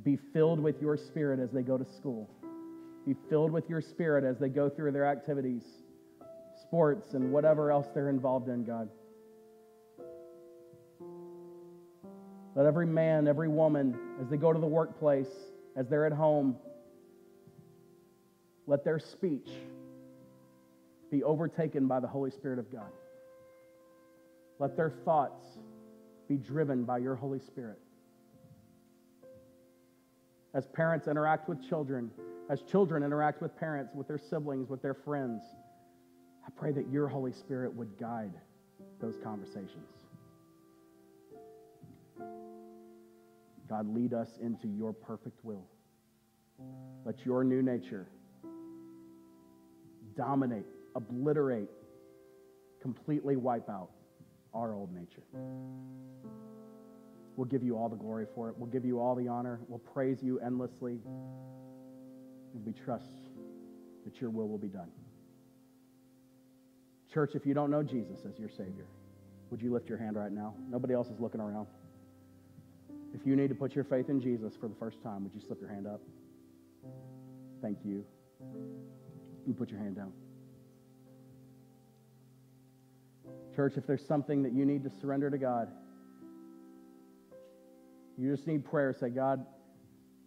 be 0.03 0.17
filled 0.31 0.59
with 0.59 0.81
your 0.81 0.95
spirit 0.95 1.39
as 1.39 1.51
they 1.51 1.63
go 1.63 1.77
to 1.77 1.85
school. 1.97 2.29
Be 3.05 3.15
filled 3.29 3.51
with 3.51 3.69
your 3.69 3.81
spirit 3.81 4.23
as 4.23 4.37
they 4.37 4.49
go 4.49 4.69
through 4.69 4.91
their 4.91 5.05
activities, 5.05 5.63
sports, 6.61 7.13
and 7.13 7.31
whatever 7.31 7.71
else 7.71 7.87
they're 7.93 8.09
involved 8.09 8.47
in, 8.47 8.63
God. 8.63 8.87
Let 12.57 12.65
every 12.65 12.87
man, 12.87 13.27
every 13.27 13.47
woman, 13.47 13.95
as 14.19 14.29
they 14.29 14.37
go 14.37 14.51
to 14.51 14.57
the 14.57 14.65
workplace, 14.65 15.29
as 15.75 15.87
they're 15.87 16.07
at 16.07 16.11
home, 16.11 16.57
let 18.65 18.83
their 18.83 18.97
speech 18.97 19.47
be 21.11 21.23
overtaken 21.23 21.87
by 21.87 21.99
the 21.99 22.07
Holy 22.07 22.31
Spirit 22.31 22.57
of 22.57 22.71
God. 22.71 22.89
Let 24.57 24.75
their 24.75 24.89
thoughts 24.89 25.45
be 26.27 26.35
driven 26.35 26.83
by 26.83 26.97
your 26.97 27.13
Holy 27.13 27.37
Spirit. 27.37 27.77
As 30.55 30.65
parents 30.65 31.07
interact 31.07 31.47
with 31.47 31.61
children, 31.69 32.09
as 32.49 32.63
children 32.63 33.03
interact 33.03 33.39
with 33.39 33.55
parents, 33.55 33.93
with 33.93 34.07
their 34.07 34.17
siblings, 34.17 34.67
with 34.67 34.81
their 34.81 34.95
friends, 34.95 35.43
I 36.43 36.49
pray 36.57 36.71
that 36.71 36.89
your 36.89 37.07
Holy 37.07 37.33
Spirit 37.33 37.71
would 37.75 37.99
guide 37.99 38.33
those 38.99 39.15
conversations. 39.23 39.96
God, 43.69 43.93
lead 43.93 44.13
us 44.13 44.29
into 44.41 44.67
your 44.67 44.93
perfect 44.93 45.43
will. 45.43 45.65
Let 47.05 47.25
your 47.25 47.43
new 47.43 47.61
nature 47.61 48.07
dominate, 50.15 50.65
obliterate, 50.95 51.69
completely 52.81 53.35
wipe 53.35 53.69
out 53.69 53.89
our 54.53 54.73
old 54.73 54.93
nature. 54.93 55.23
We'll 57.35 57.45
give 57.45 57.61
you 57.61 57.77
all 57.77 57.87
the 57.87 57.95
glory 57.95 58.25
for 58.33 58.49
it. 58.49 58.55
We'll 58.57 58.69
give 58.69 58.83
you 58.83 58.99
all 58.99 59.13
the 59.13 59.27
honor. 59.27 59.59
We'll 59.67 59.79
praise 59.79 60.23
you 60.23 60.39
endlessly. 60.39 60.99
And 62.53 62.65
we 62.65 62.73
trust 62.73 63.05
that 64.05 64.19
your 64.19 64.31
will 64.31 64.47
will 64.47 64.57
be 64.57 64.69
done. 64.69 64.89
Church, 67.13 67.35
if 67.35 67.45
you 67.45 67.53
don't 67.53 67.69
know 67.69 67.83
Jesus 67.83 68.25
as 68.27 68.39
your 68.39 68.49
Savior, 68.49 68.87
would 69.51 69.61
you 69.61 69.71
lift 69.71 69.87
your 69.87 69.97
hand 69.97 70.15
right 70.15 70.31
now? 70.31 70.55
Nobody 70.69 70.93
else 70.93 71.09
is 71.09 71.19
looking 71.19 71.39
around. 71.41 71.67
If 73.19 73.25
you 73.25 73.35
need 73.35 73.49
to 73.49 73.55
put 73.55 73.73
your 73.73 73.83
faith 73.83 74.09
in 74.09 74.21
Jesus 74.21 74.55
for 74.55 74.67
the 74.67 74.75
first 74.75 75.01
time, 75.01 75.23
would 75.23 75.33
you 75.33 75.41
slip 75.41 75.59
your 75.59 75.69
hand 75.69 75.87
up? 75.87 76.01
Thank 77.61 77.79
you. 77.83 78.05
You 79.47 79.53
put 79.53 79.71
your 79.71 79.79
hand 79.79 79.95
down. 79.95 80.11
Church, 83.55 83.73
if 83.75 83.87
there's 83.87 84.05
something 84.05 84.43
that 84.43 84.53
you 84.53 84.65
need 84.65 84.83
to 84.83 84.91
surrender 85.01 85.31
to 85.31 85.37
God, 85.39 85.69
you 88.17 88.35
just 88.35 88.45
need 88.45 88.63
prayer. 88.63 88.95
Say, 88.99 89.09
God, 89.09 89.43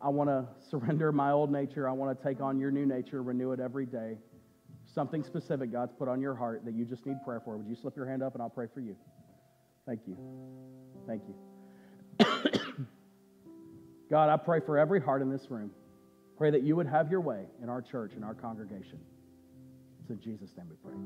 I 0.01 0.09
want 0.09 0.29
to 0.29 0.47
surrender 0.69 1.13
my 1.13 1.31
old 1.31 1.53
nature. 1.53 1.89
I 1.89 1.93
want 1.93 2.19
to 2.19 2.25
take 2.25 2.41
on 2.41 2.59
your 2.59 2.73
new 2.73 2.87
nature, 2.87 3.23
renew 3.23 3.53
it 3.53 3.61
every 3.61 3.87
day. 3.87 4.19
Something 4.85 5.23
specific 5.23 5.71
God's 5.71 5.93
put 5.97 6.09
on 6.09 6.21
your 6.21 6.35
heart 6.35 6.65
that 6.65 6.75
you 6.75 6.85
just 6.85 7.07
need 7.07 7.23
prayer 7.25 7.41
for. 7.45 7.57
Would 7.57 7.69
you 7.69 7.77
slip 7.77 7.95
your 7.95 8.07
hand 8.07 8.25
up 8.25 8.35
and 8.35 8.43
I'll 8.43 8.51
pray 8.51 8.67
for 8.73 8.81
you? 8.81 8.97
Thank 9.87 10.01
you. 10.09 10.17
Thank 11.07 11.23
you. 11.29 12.50
God, 14.11 14.29
I 14.29 14.37
pray 14.37 14.61
for 14.61 14.77
every 14.77 15.01
heart 15.01 15.23
in 15.23 15.31
this 15.31 15.51
room. 15.51 15.71
Pray 16.37 16.51
that 16.51 16.63
you 16.63 16.75
would 16.75 16.87
have 16.87 17.11
your 17.11 17.21
way 17.21 17.45
in 17.63 17.69
our 17.69 17.81
church 17.81 18.13
and 18.15 18.25
our 18.25 18.35
congregation. 18.35 18.99
It's 20.01 20.11
in 20.11 20.21
Jesus' 20.21 20.51
name 20.57 20.67
we 20.69 20.77
pray. 20.77 20.99